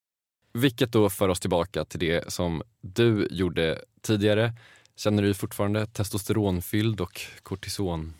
Vilket 0.53 0.91
då 0.91 1.09
för 1.09 1.29
oss 1.29 1.39
tillbaka 1.39 1.85
till 1.85 1.99
det 1.99 2.33
som 2.33 2.63
du 2.81 3.27
gjorde 3.31 3.81
tidigare. 4.01 4.53
Känner 4.95 5.21
du 5.21 5.27
dig 5.27 5.35
fortfarande 5.35 5.85
testosteronfylld 5.85 7.01
och 7.01 7.21
kortison 7.43 8.13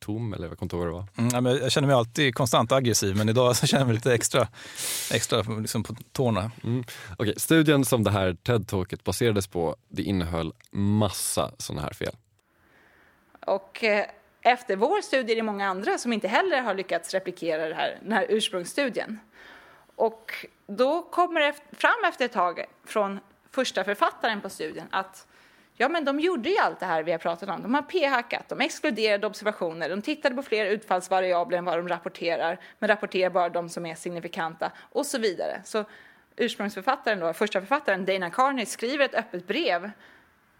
tom 0.00 0.34
eller 0.34 0.48
jag 0.48 0.58
kommer 0.58 0.66
inte 0.66 0.76
ihåg 0.76 0.86
vad 0.86 1.06
det 1.18 1.22
var. 1.22 1.38
Mm, 1.38 1.62
jag 1.62 1.72
känner 1.72 1.88
mig 1.88 1.96
alltid 1.96 2.34
konstant 2.34 2.72
aggressiv 2.72 3.16
men 3.16 3.28
idag 3.28 3.56
så 3.56 3.66
känner 3.66 3.80
jag 3.80 3.86
mig 3.86 3.94
lite 3.94 4.14
extra, 4.14 4.48
extra 5.12 5.42
liksom 5.42 5.82
på 5.82 5.96
tårna. 6.12 6.50
Mm. 6.64 6.84
Okay. 7.18 7.34
Studien 7.36 7.84
som 7.84 8.04
det 8.04 8.10
här 8.10 8.32
TED-talket 8.32 9.04
baserades 9.04 9.46
på 9.46 9.76
det 9.88 10.02
innehöll 10.02 10.52
massa 10.70 11.52
sådana 11.58 11.82
här 11.82 11.92
fel. 11.92 12.16
Och 13.46 13.84
eh, 13.84 14.06
efter 14.42 14.76
vår 14.76 15.00
studie 15.00 15.32
är 15.32 15.36
det 15.36 15.42
många 15.42 15.68
andra 15.68 15.98
som 15.98 16.12
inte 16.12 16.28
heller 16.28 16.60
har 16.60 16.74
lyckats 16.74 17.14
replikera 17.14 17.68
det 17.68 17.74
här, 17.74 17.98
den 18.02 18.12
här 18.12 18.26
ursprungsstudien. 18.28 19.20
Och 19.96 20.46
då 20.66 21.02
kommer 21.02 21.40
det 21.40 21.54
fram 21.72 22.04
efter 22.08 22.24
ett 22.24 22.32
tag 22.32 22.64
från 22.84 23.20
första 23.50 23.84
författaren 23.84 24.40
på 24.40 24.48
studien 24.48 24.86
att 24.90 25.26
ja, 25.76 25.88
men 25.88 26.04
de 26.04 26.20
gjorde 26.20 26.50
ju 26.50 26.58
allt 26.58 26.80
det 26.80 26.86
här 26.86 27.02
vi 27.02 27.12
har 27.12 27.18
pratat 27.18 27.48
om. 27.48 27.62
De 27.62 27.74
har 27.74 27.82
p-hackat, 27.82 28.48
de 28.48 28.60
exkluderade 28.60 29.26
observationer, 29.26 29.88
de 29.88 30.02
tittade 30.02 30.34
på 30.34 30.42
fler 30.42 30.66
utfallsvariabler 30.66 31.58
än 31.58 31.64
vad 31.64 31.78
de 31.78 31.88
rapporterar, 31.88 32.58
men 32.78 32.88
rapporterar 32.88 33.30
bara 33.30 33.48
de 33.48 33.68
som 33.68 33.86
är 33.86 33.94
signifikanta 33.94 34.72
och 34.92 35.06
så 35.06 35.18
vidare. 35.18 35.60
Så 35.64 35.84
ursprungsförfattaren, 36.36 37.20
då, 37.20 37.32
första 37.32 37.60
författaren 37.60 38.04
Dana 38.04 38.30
Carney 38.30 38.66
skriver 38.66 39.04
ett 39.04 39.14
öppet 39.14 39.46
brev 39.46 39.90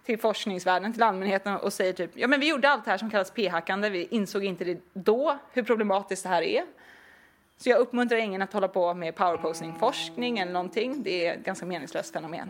till 0.05 0.19
forskningsvärlden, 0.19 0.93
till 0.93 1.03
allmänheten 1.03 1.55
och 1.55 1.73
säger 1.73 1.93
typ 1.93 2.11
ja 2.13 2.27
men 2.27 2.39
vi 2.39 2.49
gjorde 2.49 2.69
allt 2.69 2.85
det 2.85 2.91
här 2.91 2.97
som 2.97 3.09
kallas 3.09 3.31
p-hackande, 3.31 3.89
vi 3.89 4.07
insåg 4.11 4.43
inte 4.43 4.63
det 4.63 4.79
då 4.93 5.37
hur 5.53 5.63
problematiskt 5.63 6.23
det 6.23 6.29
här 6.29 6.41
är. 6.41 6.63
Så 7.57 7.69
jag 7.69 7.79
uppmuntrar 7.79 8.17
ingen 8.17 8.41
att 8.41 8.53
hålla 8.53 8.67
på 8.67 8.93
med 8.93 9.15
powerposing-forskning 9.15 10.39
eller 10.39 10.51
någonting, 10.51 11.03
det 11.03 11.27
är 11.27 11.33
ett 11.33 11.45
ganska 11.45 11.65
meningslöst 11.65 12.13
fenomen. 12.13 12.47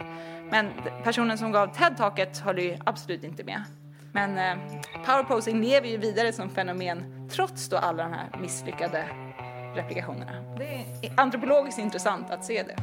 Men 0.52 0.68
personen 1.04 1.38
som 1.38 1.52
gav 1.52 1.76
TED-taket 1.76 2.40
håller 2.40 2.64
ju 2.64 2.78
absolut 2.86 3.24
inte 3.24 3.44
med. 3.44 3.64
Men 4.14 4.38
eh, 4.38 4.82
powerposing 5.06 5.62
lever 5.62 5.88
ju 5.88 5.98
vidare 5.98 6.34
som 6.34 6.50
fenomen 6.50 7.30
trots 7.32 7.70
då 7.70 7.78
alla 7.78 8.04
de 8.04 8.14
här 8.14 8.40
misslyckade 8.42 9.06
replikationerna. 9.76 10.56
Det 10.58 11.08
är 11.08 11.14
antropologiskt 11.18 11.80
intressant 11.80 12.32
att 12.32 12.46
se 12.46 12.64
det. 12.64 12.76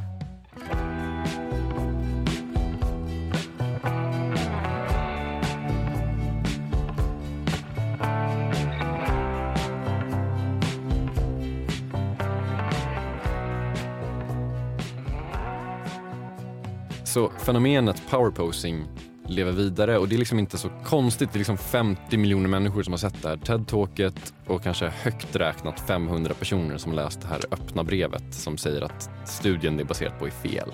Så 17.09 17.33
fenomenet 17.39 18.03
powerposing 18.11 18.87
lever 19.27 19.53
vidare 19.53 19.99
och 19.99 20.09
det 20.09 20.17
är 20.17 20.19
liksom 20.19 20.39
inte 20.39 20.59
så 20.59 20.69
konstigt. 20.85 21.33
Det 21.33 21.37
är 21.37 21.39
liksom 21.39 21.59
50 21.59 22.17
miljoner 22.17 22.49
människor 22.49 22.83
som 22.83 22.93
har 22.93 22.99
sett 22.99 23.23
det 23.23 23.29
här 23.29 23.37
TED-talket 23.37 24.33
och 24.47 24.63
kanske 24.63 24.89
högt 24.89 25.37
räknat 25.37 25.81
500 25.81 26.35
personer 26.35 26.79
som 26.79 26.93
läst 26.93 27.21
det 27.21 27.29
här 27.29 27.41
öppna 27.51 27.85
brevet 27.85 28.35
som 28.35 28.59
säger 28.59 28.83
att 28.83 29.11
studien 29.25 29.77
det 29.77 29.83
är 29.83 29.85
baserat 29.85 30.19
på 30.19 30.27
är 30.27 30.31
fel. 30.31 30.73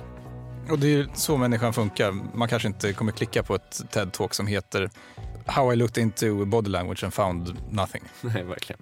Och 0.71 0.79
det 0.79 0.95
är 0.95 1.09
så 1.15 1.37
människan 1.37 1.73
funkar. 1.73 2.13
Man 2.35 2.49
kanske 2.49 2.69
inte 2.69 2.93
kommer 2.93 3.13
klicka 3.13 3.43
på 3.43 3.55
ett 3.55 3.81
TED-talk 3.93 4.33
som 4.33 4.47
heter 4.47 4.91
How 5.47 5.73
I 5.73 5.77
looked 5.77 6.03
into 6.03 6.45
body 6.45 6.71
language 6.71 7.05
and 7.05 7.15
found 7.15 7.57
nothing. 7.71 8.03
Nej, 8.21 8.43
verkligen. 8.43 8.81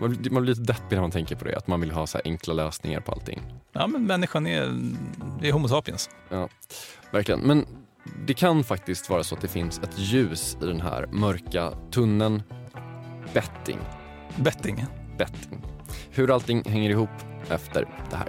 Man 0.00 0.16
blir, 0.22 0.40
lite 0.40 0.60
deppig 0.60 0.96
när 0.96 1.00
man 1.00 1.10
tänker 1.10 1.36
på 1.36 1.44
det, 1.44 1.56
att 1.56 1.66
man 1.66 1.80
vill 1.80 1.90
ha 1.90 2.06
så 2.06 2.18
enkla 2.24 2.54
lösningar 2.54 3.00
på 3.00 3.12
allting. 3.12 3.42
Ja, 3.72 3.86
men 3.86 4.06
människan 4.06 4.46
är, 4.46 4.62
är 5.42 5.52
Homo 5.52 5.68
sapiens. 5.68 6.10
Ja, 6.28 6.48
verkligen. 7.10 7.40
Men 7.40 7.66
det 8.26 8.34
kan 8.34 8.64
faktiskt 8.64 9.10
vara 9.10 9.22
så 9.22 9.34
att 9.34 9.40
det 9.40 9.48
finns 9.48 9.78
ett 9.78 9.98
ljus 9.98 10.56
i 10.62 10.66
den 10.66 10.80
här 10.80 11.06
mörka 11.06 11.72
tunneln. 11.90 12.42
Betting. 13.34 13.78
Betting? 14.36 14.84
Betting. 15.18 15.62
Hur 16.10 16.30
allting 16.30 16.64
hänger 16.64 16.90
ihop 16.90 17.10
efter 17.48 17.88
det 18.10 18.16
här. 18.16 18.28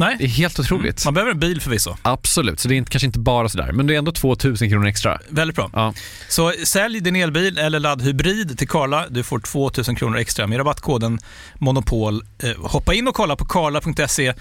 Nej. 0.00 0.16
Det 0.18 0.24
är 0.24 0.28
helt 0.28 0.58
otroligt. 0.58 0.84
Mm. 0.84 0.94
Man 1.04 1.14
behöver 1.14 1.32
en 1.32 1.38
bil 1.38 1.60
förvisso. 1.60 1.96
Absolut, 2.02 2.60
så 2.60 2.68
det 2.68 2.78
är 2.78 2.84
kanske 2.84 3.06
inte 3.06 3.18
bara 3.18 3.48
sådär, 3.48 3.72
men 3.72 3.86
det 3.86 3.94
är 3.94 3.98
ändå 3.98 4.12
2000 4.12 4.70
kronor 4.70 4.86
extra. 4.86 5.20
Väldigt 5.28 5.56
bra. 5.56 5.70
Ja. 5.72 5.94
Så 6.28 6.52
sälj 6.64 7.00
din 7.00 7.16
elbil 7.16 7.58
eller 7.58 7.80
laddhybrid 7.80 8.58
till 8.58 8.68
Karla. 8.68 9.08
Du 9.08 9.22
får 9.22 9.38
2000 9.38 9.96
kronor 9.96 10.18
extra 10.18 10.46
med 10.46 10.58
rabattkoden 10.58 11.18
Monopol. 11.58 12.22
Eh, 12.42 12.50
hoppa 12.56 12.94
in 12.94 13.08
och 13.08 13.14
kolla 13.14 13.36
på 13.36 13.44
karla.se. 13.44 14.34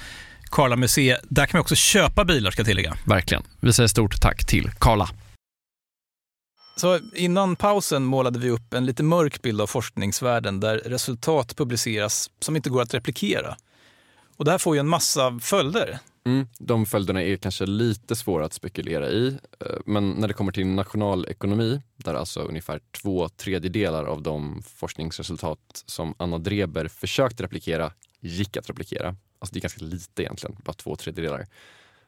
Karla 0.52 0.76
Museet. 0.76 1.20
Där 1.24 1.46
kan 1.46 1.58
man 1.58 1.62
också 1.62 1.76
köpa 1.76 2.26
bilar 2.26 2.52
ska 2.52 2.60
jag 2.60 2.68
tillägga. 2.68 2.98
Verkligen. 3.06 3.44
Vi 3.60 3.74
säger 3.74 3.88
stort 3.88 4.22
tack 4.22 4.46
till 4.46 4.72
Karla. 4.80 5.10
Så 6.76 7.00
innan 7.16 7.56
pausen 7.56 8.04
målade 8.04 8.40
vi 8.40 8.50
upp 8.50 8.74
en 8.74 8.86
lite 8.86 9.04
mörk 9.04 9.42
bild 9.42 9.62
av 9.62 9.68
forskningsvärlden 9.68 10.60
där 10.60 10.78
resultat 10.78 11.56
publiceras 11.58 12.30
som 12.40 12.56
inte 12.56 12.70
går 12.70 12.82
att 12.82 12.94
replikera. 12.94 13.56
Och 14.40 14.46
det 14.46 14.52
här 14.52 14.58
får 14.58 14.76
ju 14.76 14.80
en 14.80 14.88
massa 14.88 15.40
följder. 15.40 16.00
Mm, 16.26 16.48
de 16.60 16.86
följderna 16.86 17.24
är 17.24 17.38
kanske 17.38 17.66
lite 17.66 18.16
svåra 18.16 18.46
att 18.46 18.54
spekulera 18.54 19.10
i. 19.10 19.28
Eh, 19.60 19.78
men 19.86 20.10
när 20.10 20.28
det 20.28 20.34
kommer 20.34 20.52
till 20.52 20.68
nationalekonomi, 20.68 21.82
där 21.96 22.14
alltså 22.14 22.42
ungefär 22.42 22.82
två 23.02 23.30
tredjedelar 23.30 24.04
av 24.06 24.22
de 24.22 24.64
forskningsresultat 24.76 25.84
som 25.86 26.14
Anna 26.18 26.38
Dreber 26.38 26.88
försökt 26.88 27.42
replikera 27.42 27.92
gick 28.20 28.58
att 28.58 28.70
replikera. 28.70 29.16
Alltså 29.40 29.54
det 29.54 29.60
är 29.60 29.62
ganska 29.62 29.86
lite 29.86 30.24
egentligen, 30.24 30.56
bara 30.66 30.74
två 30.74 30.96
tredjedelar. 30.96 31.48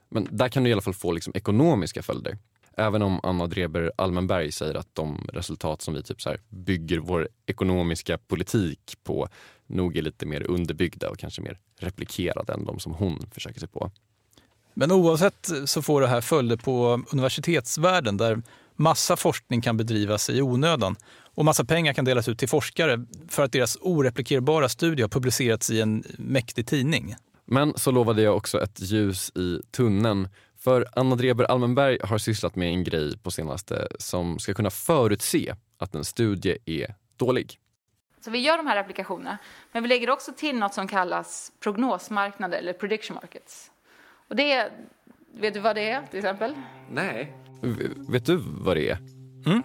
Men 0.09 0.27
där 0.31 0.49
kan 0.49 0.63
du 0.63 0.69
i 0.69 0.73
alla 0.73 0.81
fall 0.81 0.93
få 0.93 1.11
liksom 1.11 1.33
ekonomiska 1.35 2.03
följder. 2.03 2.37
Även 2.77 3.01
om 3.01 3.19
Anna 3.23 3.47
Dreber 3.47 3.91
Almenberg 3.95 4.51
säger 4.51 4.75
att 4.75 4.95
de 4.95 5.29
resultat 5.33 5.81
som 5.81 5.93
vi 5.93 6.03
typ 6.03 6.21
så 6.21 6.35
bygger 6.49 6.97
vår 6.97 7.29
ekonomiska 7.45 8.17
politik 8.17 8.93
på 9.03 9.29
nog 9.71 9.97
är 9.97 10.01
lite 10.01 10.25
mer 10.25 10.49
underbyggda 10.49 11.09
och 11.09 11.19
kanske 11.19 11.41
mer 11.41 11.59
replikerade 11.79 12.53
än 12.53 12.65
de 12.65 12.79
som 12.79 12.93
hon 12.93 13.19
försöker 13.31 13.59
sig 13.59 13.69
på. 13.69 13.91
Men 14.73 14.91
oavsett 14.91 15.49
så 15.65 15.81
får 15.81 16.01
det 16.01 16.07
här 16.07 16.21
följder 16.21 16.57
på 16.57 17.03
universitetsvärlden 17.11 18.17
där 18.17 18.41
massa 18.75 19.15
forskning 19.17 19.61
kan 19.61 19.77
bedrivas 19.77 20.29
i 20.29 20.41
onödan 20.41 20.95
och 21.35 21.45
massa 21.45 21.65
pengar 21.65 21.93
kan 21.93 22.05
delas 22.05 22.27
ut 22.27 22.39
till 22.39 22.49
forskare 22.49 23.05
för 23.27 23.43
att 23.43 23.51
deras 23.51 23.77
oreplikerbara 23.81 24.69
studie 24.69 25.01
har 25.01 25.09
publicerats 25.09 25.69
i 25.69 25.81
en 25.81 26.03
mäktig 26.17 26.67
tidning. 26.67 27.15
Men 27.45 27.73
så 27.77 27.91
lovade 27.91 28.21
jag 28.21 28.37
också 28.37 28.63
ett 28.63 28.81
ljus 28.81 29.31
i 29.35 29.61
tunneln. 29.71 30.27
För 30.57 30.87
Anna 30.95 31.15
Dreber 31.15 31.43
Almenberg 31.43 31.97
har 32.03 32.17
sysslat 32.17 32.55
med 32.55 32.67
en 32.67 32.83
grej 32.83 33.17
på 33.17 33.31
senaste 33.31 33.87
som 33.99 34.39
ska 34.39 34.53
kunna 34.53 34.69
förutse 34.69 35.55
att 35.77 35.95
en 35.95 36.05
studie 36.05 36.57
är 36.65 36.95
dålig. 37.17 37.60
Så 38.21 38.31
vi 38.31 38.39
gör 38.39 38.57
de 38.57 38.67
här 38.67 38.77
applikationerna, 38.77 39.37
men 39.71 39.83
vi 39.83 39.89
lägger 39.89 40.09
också 40.09 40.31
till 40.33 40.55
något 40.55 40.73
som 40.73 40.87
kallas 40.87 41.51
prognosmarknader 41.59 42.57
eller 42.57 42.73
prediction 42.73 43.15
markets. 43.15 43.71
Och 44.27 44.35
det, 44.35 44.71
vet 45.33 45.53
du 45.53 45.59
vad 45.59 45.75
det 45.75 45.89
är 45.89 46.01
till 46.07 46.19
exempel? 46.19 46.55
Nej. 46.91 47.33
V 47.61 47.87
vet 48.09 48.25
du 48.25 48.35
vad 48.45 48.77
det 48.77 48.89
är? 48.89 48.97
Mm. 49.45 49.63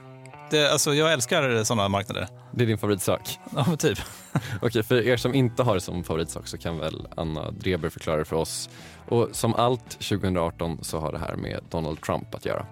Det, 0.50 0.72
alltså, 0.72 0.94
jag 0.94 1.12
älskar 1.12 1.64
sådana 1.64 1.88
marknader. 1.88 2.28
Det 2.54 2.64
är 2.64 2.66
din 2.66 2.78
favoritsak? 2.78 3.38
Ja, 3.56 3.76
typ. 3.76 3.98
Okej, 4.62 4.82
för 4.82 5.06
er 5.06 5.16
som 5.16 5.34
inte 5.34 5.62
har 5.62 5.74
det 5.74 5.80
som 5.80 6.04
favoritsak 6.04 6.46
så 6.46 6.58
kan 6.58 6.78
väl 6.78 7.08
Anna 7.16 7.50
Dreber 7.50 7.88
förklara 7.88 8.16
det 8.16 8.24
för 8.24 8.36
oss. 8.36 8.70
Och 9.08 9.28
som 9.32 9.54
allt 9.54 9.90
2018 9.90 10.84
så 10.84 10.98
har 10.98 11.12
det 11.12 11.18
här 11.18 11.36
med 11.36 11.60
Donald 11.70 12.00
Trump 12.00 12.34
att 12.34 12.44
göra. 12.44 12.66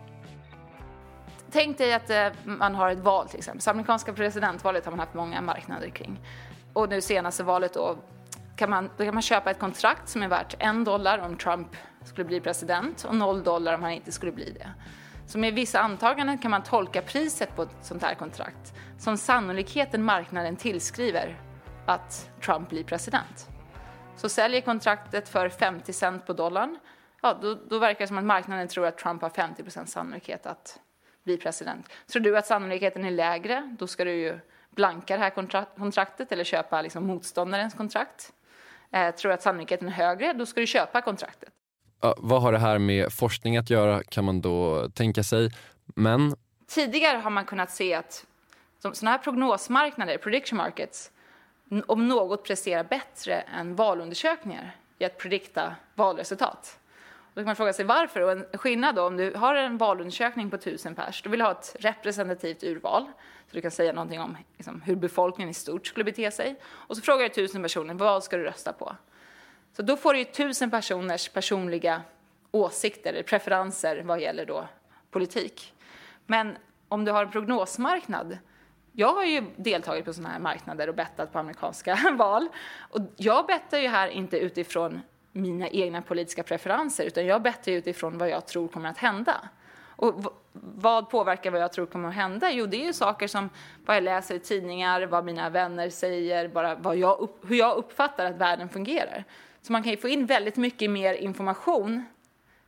Tänk 1.54 1.78
dig 1.78 1.94
att 1.94 2.10
eh, 2.10 2.26
man 2.44 2.74
har 2.74 2.90
ett 2.90 2.98
val 2.98 3.28
till 3.28 3.38
exempel. 3.38 3.60
Så 3.60 3.70
amerikanska 3.70 4.12
presidentvalet 4.12 4.84
har 4.84 4.92
man 4.92 5.00
haft 5.00 5.14
många 5.14 5.40
marknader 5.40 5.88
kring. 5.88 6.20
Och 6.72 6.88
nu 6.88 7.00
senaste 7.00 7.42
valet 7.42 7.74
då 7.74 7.96
kan 8.56 8.70
man, 8.70 8.90
då 8.96 9.04
kan 9.04 9.14
man 9.14 9.22
köpa 9.22 9.50
ett 9.50 9.58
kontrakt 9.58 10.08
som 10.08 10.22
är 10.22 10.28
värt 10.28 10.56
en 10.58 10.84
dollar 10.84 11.18
om 11.18 11.36
Trump 11.36 11.76
skulle 12.04 12.24
bli 12.24 12.40
president 12.40 13.04
och 13.04 13.16
noll 13.16 13.42
dollar 13.42 13.74
om 13.74 13.82
han 13.82 13.92
inte 13.92 14.12
skulle 14.12 14.32
bli 14.32 14.50
det. 14.50 14.70
Så 15.26 15.38
med 15.38 15.54
vissa 15.54 15.80
antaganden 15.80 16.38
kan 16.38 16.50
man 16.50 16.62
tolka 16.62 17.02
priset 17.02 17.56
på 17.56 17.62
ett 17.62 17.76
sånt 17.82 18.02
här 18.02 18.14
kontrakt 18.14 18.74
som 18.98 19.18
sannolikheten 19.18 20.02
marknaden 20.02 20.56
tillskriver 20.56 21.40
att 21.86 22.30
Trump 22.44 22.68
blir 22.68 22.84
president. 22.84 23.48
Så 24.16 24.28
säljer 24.28 24.60
kontraktet 24.60 25.28
för 25.28 25.48
50 25.48 25.92
cent 25.92 26.26
på 26.26 26.32
dollarn, 26.32 26.78
ja, 27.22 27.38
då, 27.42 27.54
då 27.54 27.78
verkar 27.78 28.00
det 28.00 28.08
som 28.08 28.18
att 28.18 28.24
marknaden 28.24 28.68
tror 28.68 28.86
att 28.86 28.98
Trump 28.98 29.22
har 29.22 29.30
50% 29.30 29.86
sannolikhet 29.86 30.46
att 30.46 30.80
bli 31.24 31.37
president. 31.37 31.88
Tror 32.06 32.22
du 32.22 32.38
att 32.38 32.46
sannolikheten 32.46 33.04
är 33.04 33.10
lägre, 33.10 33.76
då 33.78 33.87
ska 33.87 34.04
du 34.04 34.12
ju 34.12 34.38
blanka 34.70 35.16
det 35.16 35.22
här 35.22 35.64
kontraktet 35.76 36.32
eller 36.32 36.44
köpa 36.44 36.82
liksom 36.82 37.06
motståndarens 37.06 37.74
kontrakt. 37.74 38.32
Eh, 38.90 39.14
tror 39.14 39.28
du 39.28 39.34
att 39.34 39.42
sannolikheten 39.42 39.88
är 39.88 39.92
högre, 39.92 40.32
då 40.32 40.46
ska 40.46 40.60
du 40.60 40.66
köpa 40.66 41.00
kontraktet. 41.00 41.48
Ja, 42.00 42.14
vad 42.18 42.42
har 42.42 42.52
det 42.52 42.58
här 42.58 42.78
med 42.78 43.12
forskning 43.12 43.56
att 43.56 43.70
göra 43.70 44.02
kan 44.02 44.24
man 44.24 44.40
då 44.40 44.88
tänka 44.88 45.22
sig. 45.22 45.50
Men... 45.84 46.34
Tidigare 46.66 47.18
har 47.18 47.30
man 47.30 47.44
kunnat 47.44 47.70
se 47.70 47.94
att 47.94 48.26
sådana 48.78 49.10
här 49.10 49.18
prognosmarknader, 49.18 50.18
prediction 50.18 50.56
markets, 50.56 51.10
om 51.87 52.08
något 52.08 52.44
presterar 52.44 52.84
bättre 52.84 53.34
än 53.34 53.76
valundersökningar 53.76 54.76
i 54.98 55.04
att 55.04 55.18
predikta 55.18 55.76
valresultat. 55.94 56.78
Då 57.34 57.40
kan 57.40 57.46
man 57.46 57.56
fråga 57.56 57.72
sig 57.72 57.84
varför. 57.84 58.20
Och 58.20 58.32
en 58.32 58.44
skillnad 58.52 58.94
då, 58.94 59.06
om 59.06 59.16
du 59.16 59.34
har 59.34 59.54
en 59.54 59.78
valundersökning 59.78 60.50
på 60.50 60.58
tusen 60.58 60.94
pers, 60.94 61.22
då 61.22 61.30
vill 61.30 61.38
du 61.38 61.44
ha 61.44 61.52
ett 61.52 61.76
representativt 61.78 62.64
urval, 62.64 63.04
så 63.46 63.56
du 63.56 63.60
kan 63.60 63.70
säga 63.70 63.92
någonting 63.92 64.20
om 64.20 64.36
liksom, 64.56 64.80
hur 64.80 64.96
befolkningen 64.96 65.50
i 65.50 65.54
stort 65.54 65.86
skulle 65.86 66.04
bete 66.04 66.30
sig. 66.30 66.60
Och 66.64 66.96
så 66.96 67.02
frågar 67.02 67.22
du 67.22 67.28
tusen 67.28 67.62
personer, 67.62 67.94
vad 67.94 68.24
ska 68.24 68.36
du 68.36 68.44
rösta 68.44 68.72
på? 68.72 68.96
Så 69.76 69.82
då 69.82 69.96
får 69.96 70.12
du 70.12 70.18
ju 70.18 70.24
tusen 70.24 70.70
personers 70.70 71.28
personliga 71.28 72.02
åsikter 72.50 73.12
eller 73.12 73.22
preferenser 73.22 74.02
vad 74.04 74.20
gäller 74.20 74.46
då 74.46 74.68
politik. 75.10 75.74
Men 76.26 76.56
om 76.88 77.04
du 77.04 77.12
har 77.12 77.24
en 77.24 77.30
prognosmarknad, 77.30 78.38
jag 78.92 79.14
har 79.14 79.24
ju 79.24 79.44
deltagit 79.56 80.04
på 80.04 80.12
sådana 80.12 80.28
här 80.28 80.40
marknader 80.40 80.88
och 80.88 80.94
bettat 80.94 81.32
på 81.32 81.38
amerikanska 81.38 81.98
val. 82.18 82.48
Och 82.78 83.00
jag 83.16 83.46
bettar 83.46 83.78
ju 83.78 83.88
här 83.88 84.08
inte 84.08 84.38
utifrån 84.38 85.00
mina 85.36 85.68
egna 85.68 86.02
politiska 86.02 86.42
preferenser 86.42 87.04
utan 87.04 87.26
jag 87.26 87.42
bettar 87.42 87.72
utifrån 87.72 88.18
vad 88.18 88.28
jag 88.28 88.46
tror 88.46 88.68
kommer 88.68 88.88
att 88.88 88.98
hända. 88.98 89.48
Och 89.96 90.34
vad 90.52 91.10
påverkar 91.10 91.50
vad 91.50 91.60
jag 91.60 91.72
tror 91.72 91.86
kommer 91.86 92.08
att 92.08 92.14
hända? 92.14 92.50
Jo, 92.50 92.66
det 92.66 92.76
är 92.76 92.86
ju 92.86 92.92
saker 92.92 93.26
som 93.26 93.50
vad 93.86 93.96
jag 93.96 94.04
läser 94.04 94.34
i 94.34 94.38
tidningar, 94.38 95.02
vad 95.06 95.24
mina 95.24 95.50
vänner 95.50 95.90
säger, 95.90 96.48
bara 96.48 96.74
vad 96.74 96.96
jag 96.96 97.18
upp, 97.18 97.50
hur 97.50 97.56
jag 97.56 97.76
uppfattar 97.76 98.26
att 98.26 98.36
världen 98.36 98.68
fungerar. 98.68 99.24
Så 99.62 99.72
man 99.72 99.82
kan 99.82 99.90
ju 99.90 99.96
få 99.96 100.08
in 100.08 100.26
väldigt 100.26 100.56
mycket 100.56 100.90
mer 100.90 101.14
information 101.14 102.04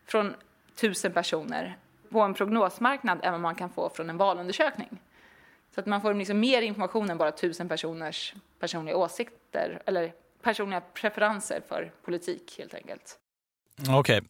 från 0.04 0.34
tusen 0.74 1.12
personer 1.12 1.76
på 2.10 2.20
en 2.20 2.34
prognosmarknad 2.34 3.18
än 3.22 3.32
vad 3.32 3.40
man 3.40 3.54
kan 3.54 3.70
få 3.70 3.88
från 3.88 4.10
en 4.10 4.16
valundersökning. 4.16 4.98
Så 5.74 5.80
att 5.80 5.86
man 5.86 6.00
får 6.00 6.14
liksom 6.14 6.40
mer 6.40 6.62
information 6.62 7.10
än 7.10 7.18
bara 7.18 7.32
tusen 7.32 7.68
personers 7.68 8.34
personliga 8.58 8.96
åsikter 8.96 9.82
eller 9.86 10.12
personliga 10.46 10.80
preferenser 10.80 11.62
för 11.68 11.92
politik 12.04 12.54
helt 12.58 12.74
enkelt. 12.74 13.18
Okej, 13.80 13.98
okay. 13.98 14.20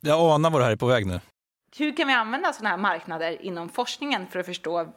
jag 0.00 0.20
anar 0.20 0.50
var 0.50 0.58
det 0.58 0.64
här 0.64 0.72
är 0.72 0.76
på 0.76 0.86
väg 0.86 1.06
nu. 1.06 1.20
Hur 1.78 1.96
kan 1.96 2.08
vi 2.08 2.14
använda 2.14 2.52
sådana 2.52 2.70
här 2.70 2.76
marknader 2.76 3.42
inom 3.42 3.68
forskningen 3.68 4.26
för 4.26 4.38
att 4.38 4.46
förstå 4.46 4.92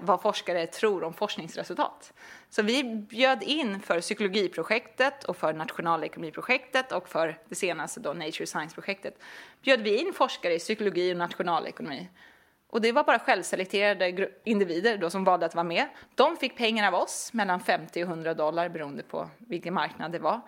vad 0.00 0.22
forskare 0.22 0.66
tror 0.66 1.04
om 1.04 1.14
forskningsresultat. 1.14 2.12
Så 2.50 2.62
vi 2.62 2.84
bjöd 2.94 3.42
in 3.42 3.80
för 3.80 4.00
psykologiprojektet 4.00 5.24
och 5.24 5.36
för 5.36 5.52
nationalekonomiprojektet 5.52 6.92
och 6.92 7.08
för 7.08 7.38
det 7.48 7.54
senaste 7.54 8.00
då 8.00 8.12
Nature 8.12 8.46
Science-projektet 8.46 9.14
bjöd 9.62 9.80
vi 9.80 10.00
in 10.00 10.12
forskare 10.12 10.54
i 10.54 10.58
psykologi 10.58 11.12
och 11.12 11.16
nationalekonomi. 11.16 12.08
Och 12.70 12.80
det 12.80 12.92
var 12.92 13.04
bara 13.04 13.18
självselekterade 13.18 14.28
individer 14.44 14.98
då 14.98 15.10
som 15.10 15.24
valde 15.24 15.46
att 15.46 15.54
vara 15.54 15.64
med. 15.64 15.88
De 16.14 16.36
fick 16.36 16.56
pengar 16.56 16.88
av 16.88 16.94
oss, 16.94 17.32
mellan 17.32 17.60
50 17.60 18.04
och 18.04 18.08
100 18.08 18.34
dollar 18.34 18.68
beroende 18.68 19.02
på 19.02 19.30
vilken 19.38 19.74
marknad 19.74 20.12
det 20.12 20.18
var, 20.18 20.40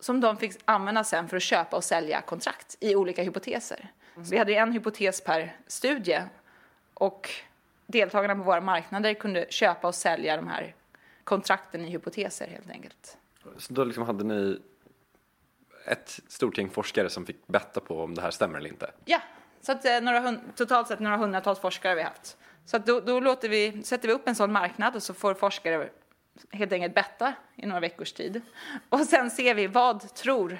som 0.00 0.20
de 0.20 0.36
fick 0.36 0.52
använda 0.64 1.04
sen 1.04 1.28
för 1.28 1.36
att 1.36 1.42
köpa 1.42 1.76
och 1.76 1.84
sälja 1.84 2.20
kontrakt 2.20 2.76
i 2.80 2.94
olika 2.94 3.22
hypoteser. 3.22 3.92
Vi 4.16 4.38
hade 4.38 4.54
en 4.54 4.72
hypotes 4.72 5.20
per 5.20 5.56
studie 5.66 6.22
och 6.94 7.30
deltagarna 7.86 8.34
på 8.34 8.42
våra 8.42 8.60
marknader 8.60 9.14
kunde 9.14 9.46
köpa 9.50 9.88
och 9.88 9.94
sälja 9.94 10.36
de 10.36 10.48
här 10.48 10.74
kontrakten 11.24 11.84
i 11.84 11.90
hypoteser 11.90 12.46
helt 12.46 12.70
enkelt. 12.70 13.18
Så 13.56 13.72
då 13.72 13.84
liksom 13.84 14.02
hade 14.02 14.24
ni 14.24 14.60
ett 15.86 16.20
stort 16.28 16.58
gäng 16.58 16.70
forskare 16.70 17.10
som 17.10 17.26
fick 17.26 17.46
betta 17.46 17.80
på 17.80 18.02
om 18.02 18.14
det 18.14 18.22
här 18.22 18.30
stämmer 18.30 18.58
eller 18.58 18.68
inte? 18.70 18.90
Ja, 19.04 19.20
så 19.64 19.72
att, 19.72 19.84
eh, 19.84 20.00
några, 20.00 20.36
totalt 20.56 20.88
sett 20.88 21.00
några 21.00 21.16
hundratals 21.16 21.58
forskare 21.58 21.90
har 21.90 21.96
vi 21.96 22.02
haft. 22.02 22.36
Så 22.64 22.76
att 22.76 22.86
då, 22.86 23.00
då 23.00 23.20
låter 23.20 23.48
vi, 23.48 23.82
sätter 23.82 24.08
vi 24.08 24.14
upp 24.14 24.28
en 24.28 24.34
sån 24.34 24.52
marknad 24.52 24.96
och 24.96 25.02
så 25.02 25.14
får 25.14 25.34
forskare 25.34 25.88
helt 26.50 26.72
enkelt 26.72 26.94
betta 26.94 27.34
i 27.56 27.66
några 27.66 27.80
veckors 27.80 28.12
tid. 28.12 28.40
Och 28.88 29.00
sen 29.00 29.30
ser 29.30 29.54
vi 29.54 29.66
vad 29.66 30.14
tror 30.14 30.58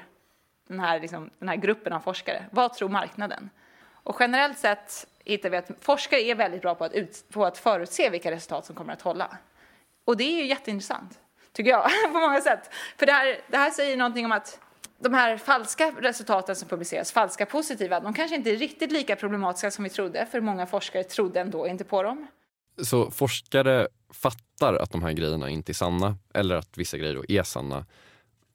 den 0.69 0.81
här, 0.81 1.01
liksom, 1.01 1.31
den 1.39 1.49
här 1.49 1.57
gruppen 1.57 1.93
av 1.93 2.01
forskare, 2.01 2.45
vad 2.51 2.75
tror 2.75 2.89
marknaden? 2.89 3.51
Och 3.93 4.17
generellt 4.21 4.59
sett 4.59 5.07
hittar 5.25 5.51
vi 5.51 5.57
att 5.57 5.71
forskare 5.81 6.21
är 6.21 6.35
väldigt 6.35 6.63
bra 6.63 6.75
på 6.75 6.85
att, 6.85 6.93
ut, 6.93 7.25
på 7.31 7.45
att 7.45 7.59
förutse 7.59 8.11
vilka 8.11 8.31
resultat 8.31 8.67
som 8.67 8.77
kommer 8.77 8.93
att 8.93 9.03
hålla. 9.03 9.37
Och 10.05 10.17
det 10.17 10.25
är 10.25 10.43
ju 10.43 10.47
jätteintressant, 10.47 11.19
tycker 11.53 11.71
jag, 11.71 11.91
på 12.13 12.19
många 12.19 12.41
sätt. 12.41 12.71
För 12.97 13.07
det 13.07 13.13
här, 13.13 13.41
det 13.49 13.57
här 13.57 13.71
säger 13.71 13.97
någonting 13.97 14.25
om 14.25 14.33
att 14.33 14.61
de 15.05 15.15
här 15.15 15.39
falska 15.39 15.93
resultaten 16.01 16.57
som 16.57 16.69
publiceras, 16.69 17.13
falska 17.13 17.47
positiva, 17.47 18.01
de 18.01 18.15
kanske 18.15 18.37
inte 18.37 18.51
är 18.51 18.57
riktigt 18.57 18.93
lika 18.93 19.17
problematiska 19.17 19.71
som 19.71 19.85
vi 19.85 19.91
trodde, 19.91 20.27
för 20.31 20.41
många 20.41 20.67
forskare 20.67 21.05
trodde 21.05 21.41
ändå 21.41 21.67
inte 21.67 21.85
på 21.85 22.03
dem. 22.03 22.27
Så 22.83 23.11
forskare 23.11 23.89
fattar 24.13 24.75
att 24.75 24.91
de 24.91 25.03
här 25.03 25.13
grejerna 25.13 25.51
inte 25.51 25.73
är 25.73 25.75
sanna, 25.75 26.17
eller 26.35 26.55
att 26.55 26.79
vissa 26.79 26.99
grejer 26.99 27.15
då 27.15 27.25
är 27.29 27.43
sanna. 27.43 27.87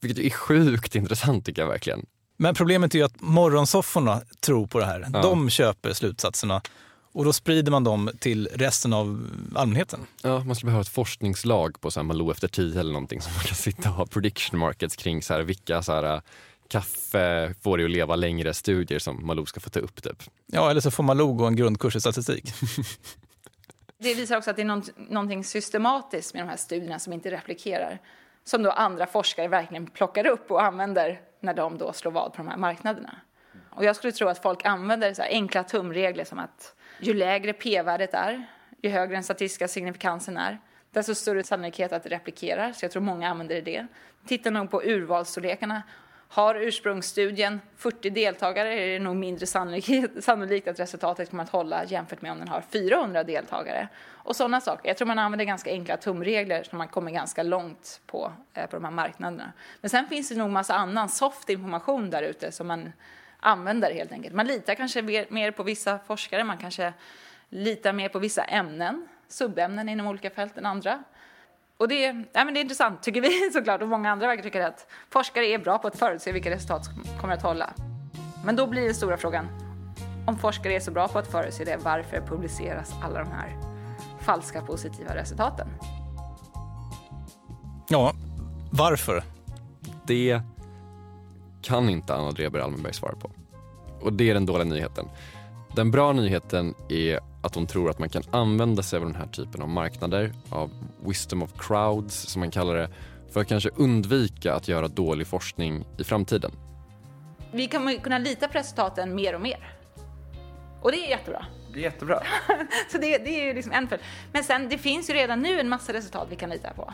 Vilket 0.01 0.25
är 0.25 0.29
sjukt 0.29 0.95
intressant 1.01 1.45
tycker 1.45 1.61
jag 1.61 1.69
verkligen. 1.69 2.05
Men 2.37 2.55
problemet 2.55 2.95
är 2.95 2.99
ju 2.99 3.05
att 3.05 3.21
morgonsofforna 3.21 4.21
tror 4.39 4.67
på 4.67 4.79
det 4.79 4.85
här. 4.85 5.07
Ja. 5.13 5.21
De 5.21 5.49
köper 5.49 5.93
slutsatserna 5.93 6.61
och 7.13 7.25
då 7.25 7.33
sprider 7.33 7.71
man 7.71 7.83
dem 7.83 8.09
till 8.19 8.49
resten 8.53 8.93
av 8.93 9.27
allmänheten. 9.55 9.99
Ja, 10.21 10.43
man 10.43 10.55
skulle 10.55 10.67
behöva 10.67 10.81
ett 10.81 10.89
forskningslag 10.89 11.81
på 11.81 11.91
så 11.91 11.99
här 11.99 12.05
Malou 12.05 12.31
efter 12.31 12.47
tio 12.47 12.79
eller 12.79 12.93
någonting 12.93 13.21
som 13.21 13.33
man 13.33 13.43
kan 13.43 13.55
sitta 13.55 13.89
och 13.89 13.95
ha 13.95 14.05
prediction 14.05 14.59
markets 14.59 14.95
kring 14.95 15.21
så 15.21 15.33
här, 15.33 15.41
vilka 15.41 15.81
så 15.81 15.93
här, 15.93 16.21
kaffe 16.67 17.53
får 17.61 17.77
dig 17.77 17.85
att 17.85 17.91
leva 17.91 18.15
längre 18.15 18.53
studier 18.53 18.99
som 18.99 19.25
Malou 19.25 19.45
ska 19.45 19.59
få 19.59 19.69
ta 19.69 19.79
upp. 19.79 20.03
Typ. 20.03 20.23
Ja, 20.45 20.71
eller 20.71 20.81
så 20.81 20.91
får 20.91 21.03
Malou 21.03 21.33
gå 21.33 21.45
en 21.45 21.55
grundkurs 21.55 21.95
i 21.95 22.01
statistik. 22.01 22.53
det 23.99 24.13
visar 24.13 24.37
också 24.37 24.49
att 24.49 24.55
det 24.55 24.61
är 24.61 24.65
något, 24.65 24.89
någonting 24.97 25.43
systematiskt 25.43 26.33
med 26.33 26.43
de 26.43 26.49
här 26.49 26.57
studierna 26.57 26.99
som 26.99 27.13
inte 27.13 27.31
replikerar. 27.31 27.99
Som 28.43 28.63
då 28.63 28.71
andra 28.71 29.05
forskare 29.05 29.47
verkligen 29.47 29.87
plockar 29.87 30.27
upp 30.27 30.51
och 30.51 30.63
använder 30.63 31.21
när 31.39 31.53
de 31.53 31.77
då 31.77 31.93
slår 31.93 32.11
vad 32.11 32.33
på 32.33 32.37
de 32.37 32.47
här 32.47 32.57
marknaderna. 32.57 33.15
Och 33.69 33.85
jag 33.85 33.95
skulle 33.95 34.13
tro 34.13 34.27
att 34.27 34.41
folk 34.41 34.65
använder 34.65 35.13
så 35.13 35.21
enkla 35.21 35.63
tumregler 35.63 36.23
som 36.23 36.39
att 36.39 36.75
ju 36.99 37.13
lägre 37.13 37.53
p-värdet 37.53 38.13
är, 38.13 38.45
ju 38.81 38.89
högre 38.89 39.13
den 39.13 39.23
statistiska 39.23 39.67
signifikansen 39.67 40.37
är, 40.37 40.59
desto 40.91 41.15
större 41.15 41.43
sannolikhet 41.43 41.91
att 41.93 42.03
det 42.03 42.09
replikerar. 42.09 42.73
Så 42.73 42.85
jag 42.85 42.91
tror 42.91 43.01
många 43.01 43.29
använder 43.29 43.61
det. 43.61 43.87
Tittar 44.25 44.51
nog 44.51 44.71
på 44.71 44.83
urvalsstorlekarna. 44.83 45.83
Har 46.31 46.55
ursprungsstudien 46.55 47.61
40 47.77 48.09
deltagare 48.09 48.73
är 48.73 48.87
det 48.87 48.99
nog 48.99 49.15
mindre 49.15 49.45
sannolikt 50.21 50.67
att 50.67 50.79
resultatet 50.79 51.29
kommer 51.29 51.43
att 51.43 51.49
hålla 51.49 51.85
jämfört 51.85 52.21
med 52.21 52.31
om 52.31 52.39
den 52.39 52.47
har 52.47 52.61
400 52.61 53.23
deltagare. 53.23 53.87
Och 54.11 54.35
sådana 54.35 54.61
saker. 54.61 54.87
Jag 54.87 54.97
tror 54.97 55.07
man 55.07 55.19
använder 55.19 55.45
ganska 55.45 55.71
enkla 55.71 55.97
tumregler 55.97 56.63
så 56.63 56.75
man 56.75 56.87
kommer 56.87 57.11
ganska 57.11 57.43
långt 57.43 58.01
på, 58.05 58.31
eh, 58.53 58.65
på 58.65 58.75
de 58.75 58.83
här 58.85 58.91
marknaderna. 58.91 59.53
Men 59.81 59.89
sen 59.89 60.07
finns 60.07 60.29
det 60.29 60.35
nog 60.35 60.49
massa 60.49 60.73
annan 60.73 61.09
soft 61.09 61.49
information 61.49 62.09
där 62.09 62.23
ute 62.23 62.51
som 62.51 62.67
man 62.67 62.91
använder 63.39 63.93
helt 63.93 64.11
enkelt. 64.11 64.35
Man 64.35 64.47
litar 64.47 64.75
kanske 64.75 65.01
mer 65.29 65.51
på 65.51 65.63
vissa 65.63 65.99
forskare, 65.99 66.43
man 66.43 66.57
kanske 66.57 66.93
litar 67.49 67.93
mer 67.93 68.09
på 68.09 68.19
vissa 68.19 68.43
ämnen, 68.43 69.07
subämnen 69.27 69.89
inom 69.89 70.07
olika 70.07 70.29
fält 70.29 70.57
än 70.57 70.65
andra. 70.65 71.03
Och 71.77 71.87
det, 71.87 72.05
ja, 72.05 72.45
men 72.45 72.53
det 72.53 72.59
är 72.59 72.61
intressant, 72.61 73.03
tycker 73.03 73.21
vi 73.21 73.51
såklart, 73.53 73.81
och 73.81 73.87
många 73.87 74.11
andra 74.11 74.27
verkar 74.27 74.43
tycka 74.43 74.67
att 74.67 74.87
forskare 75.09 75.45
är 75.45 75.57
bra 75.57 75.77
på 75.77 75.87
att 75.87 75.99
förutse 75.99 76.31
vilka 76.31 76.51
resultat 76.51 76.85
som 76.85 77.03
kommer 77.21 77.33
att 77.33 77.43
hålla. 77.43 77.73
Men 78.45 78.55
då 78.55 78.67
blir 78.67 78.85
den 78.85 78.95
stora 78.95 79.17
frågan, 79.17 79.47
om 80.27 80.37
forskare 80.37 80.73
är 80.73 80.79
så 80.79 80.91
bra 80.91 81.07
på 81.07 81.19
att 81.19 81.31
förutse 81.31 81.63
det, 81.63 81.77
varför 81.77 82.21
publiceras 82.21 82.93
alla 83.03 83.19
de 83.19 83.31
här 83.31 83.57
falska 84.21 84.61
positiva 84.61 85.15
resultaten? 85.15 85.67
Ja, 87.89 88.13
varför? 88.71 89.23
Det 90.07 90.41
kan 91.61 91.89
inte 91.89 92.15
Anna 92.15 92.31
Dreber 92.31 92.59
Almenberg 92.59 92.93
svara 92.93 93.15
på. 93.15 93.31
Och 94.01 94.13
det 94.13 94.29
är 94.29 94.33
den 94.33 94.45
dåliga 94.45 94.65
nyheten. 94.65 95.05
Den 95.75 95.91
bra 95.91 96.13
nyheten 96.13 96.73
är 96.89 97.19
att 97.41 97.55
hon 97.55 97.67
tror 97.67 97.89
att 97.89 97.99
man 97.99 98.09
kan 98.09 98.23
använda 98.31 98.83
sig 98.83 98.97
av 98.97 99.05
den 99.05 99.15
här 99.15 99.27
typen 99.27 99.61
av 99.61 99.69
marknader, 99.69 100.33
av 100.49 100.71
wisdom 101.05 101.43
of 101.43 101.51
crowds 101.57 102.15
som 102.15 102.39
man 102.39 102.51
kallar 102.51 102.75
det, 102.75 102.89
för 103.31 103.41
att 103.41 103.47
kanske 103.47 103.69
undvika 103.75 104.53
att 104.53 104.67
göra 104.67 104.87
dålig 104.87 105.27
forskning 105.27 105.85
i 105.97 106.03
framtiden. 106.03 106.51
Vi 107.51 107.67
kommer 107.67 107.95
kunna 107.95 108.17
lita 108.17 108.47
på 108.47 108.57
resultaten 108.57 109.15
mer 109.15 109.35
och 109.35 109.41
mer. 109.41 109.73
Och 110.81 110.91
det 110.91 111.05
är 111.05 111.09
jättebra. 111.09 111.45
Det 111.73 111.79
är 111.79 111.83
jättebra. 111.83 112.19
Så 112.91 112.97
det, 112.97 113.17
det 113.17 113.41
är 113.41 113.45
ju 113.45 113.53
liksom 113.53 113.71
en 113.71 113.87
följd. 113.87 114.03
Men 114.31 114.43
sen, 114.43 114.69
det 114.69 114.77
finns 114.77 115.09
ju 115.09 115.13
redan 115.13 115.41
nu 115.41 115.59
en 115.59 115.69
massa 115.69 115.93
resultat 115.93 116.27
vi 116.31 116.35
kan 116.35 116.49
lita 116.49 116.73
på. 116.73 116.93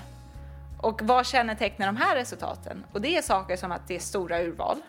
Och 0.85 1.01
vad 1.01 1.25
kännetecknar 1.25 1.85
de 1.85 1.97
här 1.97 2.15
resultaten? 2.15 2.85
Och 2.91 3.01
det 3.01 3.17
är 3.17 3.21
saker 3.21 3.55
som 3.55 3.71
att 3.71 3.87
det 3.87 3.95
är 3.95 3.99
stora 3.99 4.41
urval, 4.41 4.81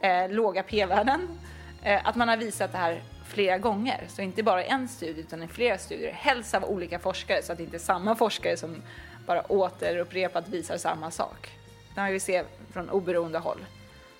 eh, 0.00 0.28
låga 0.30 0.62
p-värden, 0.62 1.38
eh, 1.82 2.06
att 2.06 2.16
man 2.16 2.28
har 2.28 2.36
visat 2.36 2.72
det 2.72 2.78
här 2.78 3.02
flera 3.24 3.58
gånger. 3.58 4.04
Så 4.08 4.22
inte 4.22 4.42
bara 4.42 4.64
i 4.64 4.68
en 4.68 4.88
studie 4.88 5.20
utan 5.20 5.42
i 5.42 5.48
flera 5.48 5.78
studier. 5.78 6.12
Helst 6.12 6.54
av 6.54 6.64
olika 6.64 6.98
forskare 6.98 7.42
så 7.42 7.52
att 7.52 7.58
det 7.58 7.64
inte 7.64 7.76
är 7.76 7.78
samma 7.78 8.14
forskare 8.14 8.56
som 8.56 8.82
bara 9.26 9.52
återupprepat 9.52 10.48
visar 10.48 10.76
samma 10.76 11.10
sak. 11.10 11.50
Det 11.94 12.00
har 12.00 12.10
vi 12.10 12.20
se 12.20 12.44
från 12.72 12.90
oberoende 12.90 13.38
håll. 13.38 13.64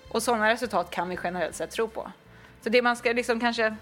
Och 0.09 0.23
sådana 0.23 0.49
resultat 0.49 0.91
kan 0.91 1.09
vi 1.09 1.17
generellt 1.23 1.55
sett 1.55 1.71
tro 1.71 1.87
på. 1.87 2.11
Så 2.61 2.69
det 2.69 2.81
man 2.81 2.95
ska 2.95 3.11
liksom 3.11 3.39
kanske 3.39 3.75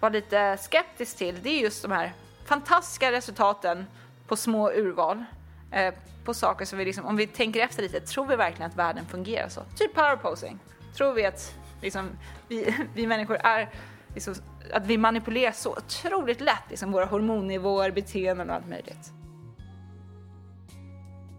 vara 0.00 0.12
lite 0.12 0.56
skeptisk 0.60 1.16
till 1.16 1.42
det 1.42 1.50
är 1.50 1.60
just 1.60 1.82
de 1.82 1.92
här 1.92 2.12
fantastiska 2.44 3.12
resultaten 3.12 3.86
på 4.26 4.36
små 4.36 4.70
urval. 4.70 5.24
Eh, 5.72 5.94
på 6.26 6.34
saker 6.34 6.64
som 6.64 6.78
vi 6.78 6.84
liksom, 6.84 7.04
om 7.04 7.16
vi 7.16 7.26
tänker 7.26 7.60
efter 7.60 7.82
lite, 7.82 8.00
tror 8.00 8.26
vi 8.26 8.36
verkligen 8.36 8.70
att 8.70 8.76
världen 8.76 9.06
fungerar 9.06 9.48
så? 9.48 9.60
Typ 9.76 9.94
powerposing. 9.94 10.58
Tror 10.96 11.12
vi 11.12 11.26
att 11.26 11.54
liksom, 11.82 12.08
vi, 12.48 12.74
vi 12.94 13.06
människor 13.06 13.36
är 13.36 13.70
liksom, 14.14 14.34
att 14.72 14.86
vi 14.86 14.98
manipulerar 14.98 15.52
så 15.52 15.70
otroligt 15.70 16.40
lätt 16.40 16.64
liksom, 16.70 16.92
våra 16.92 17.04
hormonnivåer, 17.04 17.90
beteenden 17.90 18.50
och 18.50 18.56
allt 18.56 18.68
möjligt. 18.68 19.12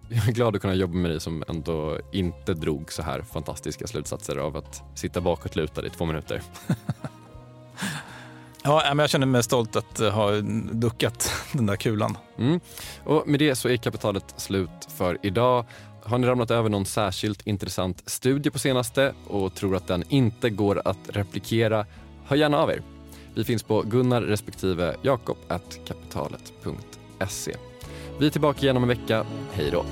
Jag 0.10 0.28
är 0.28 0.32
glad 0.32 0.56
att 0.56 0.62
kunna 0.62 0.74
jobba 0.74 0.94
med 0.94 1.12
dig 1.12 1.20
som 1.20 1.44
ändå 1.48 1.98
inte 2.12 2.54
drog 2.54 2.92
så 2.92 3.02
här 3.02 3.22
fantastiska 3.22 3.88
slutsatser 3.88 4.38
av 4.38 4.58
att 4.58 4.84
sitta 4.96 5.22
bakåtlutad 5.22 5.86
i 5.86 5.90
två 5.90 6.06
minuter. 6.06 6.42
Ja, 8.68 8.84
men 8.88 9.00
jag 9.00 9.10
känner 9.10 9.28
mig 9.28 9.44
stolt 9.44 9.76
att 9.76 10.00
eh, 10.00 10.10
ha 10.10 10.32
duckat 10.72 11.32
den 11.52 11.66
där 11.66 11.76
kulan. 11.76 12.18
Mm. 12.38 12.60
Och 13.04 13.28
med 13.28 13.40
det 13.40 13.56
så 13.56 13.70
är 13.70 13.78
kapitalet 13.78 14.34
slut 14.38 14.88
för 14.98 15.18
idag. 15.22 15.66
Har 16.04 16.18
ni 16.18 16.28
ramlat 16.28 16.52
över 16.52 16.70
någon 16.70 16.86
särskilt 16.86 17.48
intressant 17.48 18.04
studie 18.10 18.50
på 18.50 18.60
senaste 18.60 19.14
och 19.28 19.56
tror 19.56 19.76
att 19.76 19.88
den 19.88 20.04
inte 20.10 20.50
går 20.50 20.82
att 20.86 20.98
replikera, 21.08 21.86
hör 22.26 22.36
gärna 22.36 22.58
av 22.58 22.70
er. 22.70 22.82
Vi 23.36 23.44
finns 23.44 23.64
på 23.64 23.82
gunnar 23.82 24.22
respektive 24.22 24.96
jakob 25.02 25.38
kapitalet.se. 25.88 27.56
Vi 28.20 28.26
är 28.26 28.30
tillbaka 28.30 28.62
igen 28.62 28.78
om 28.78 28.84
en 28.84 28.90
vecka. 28.90 29.26
Hej 29.54 29.72
då! 29.72 29.86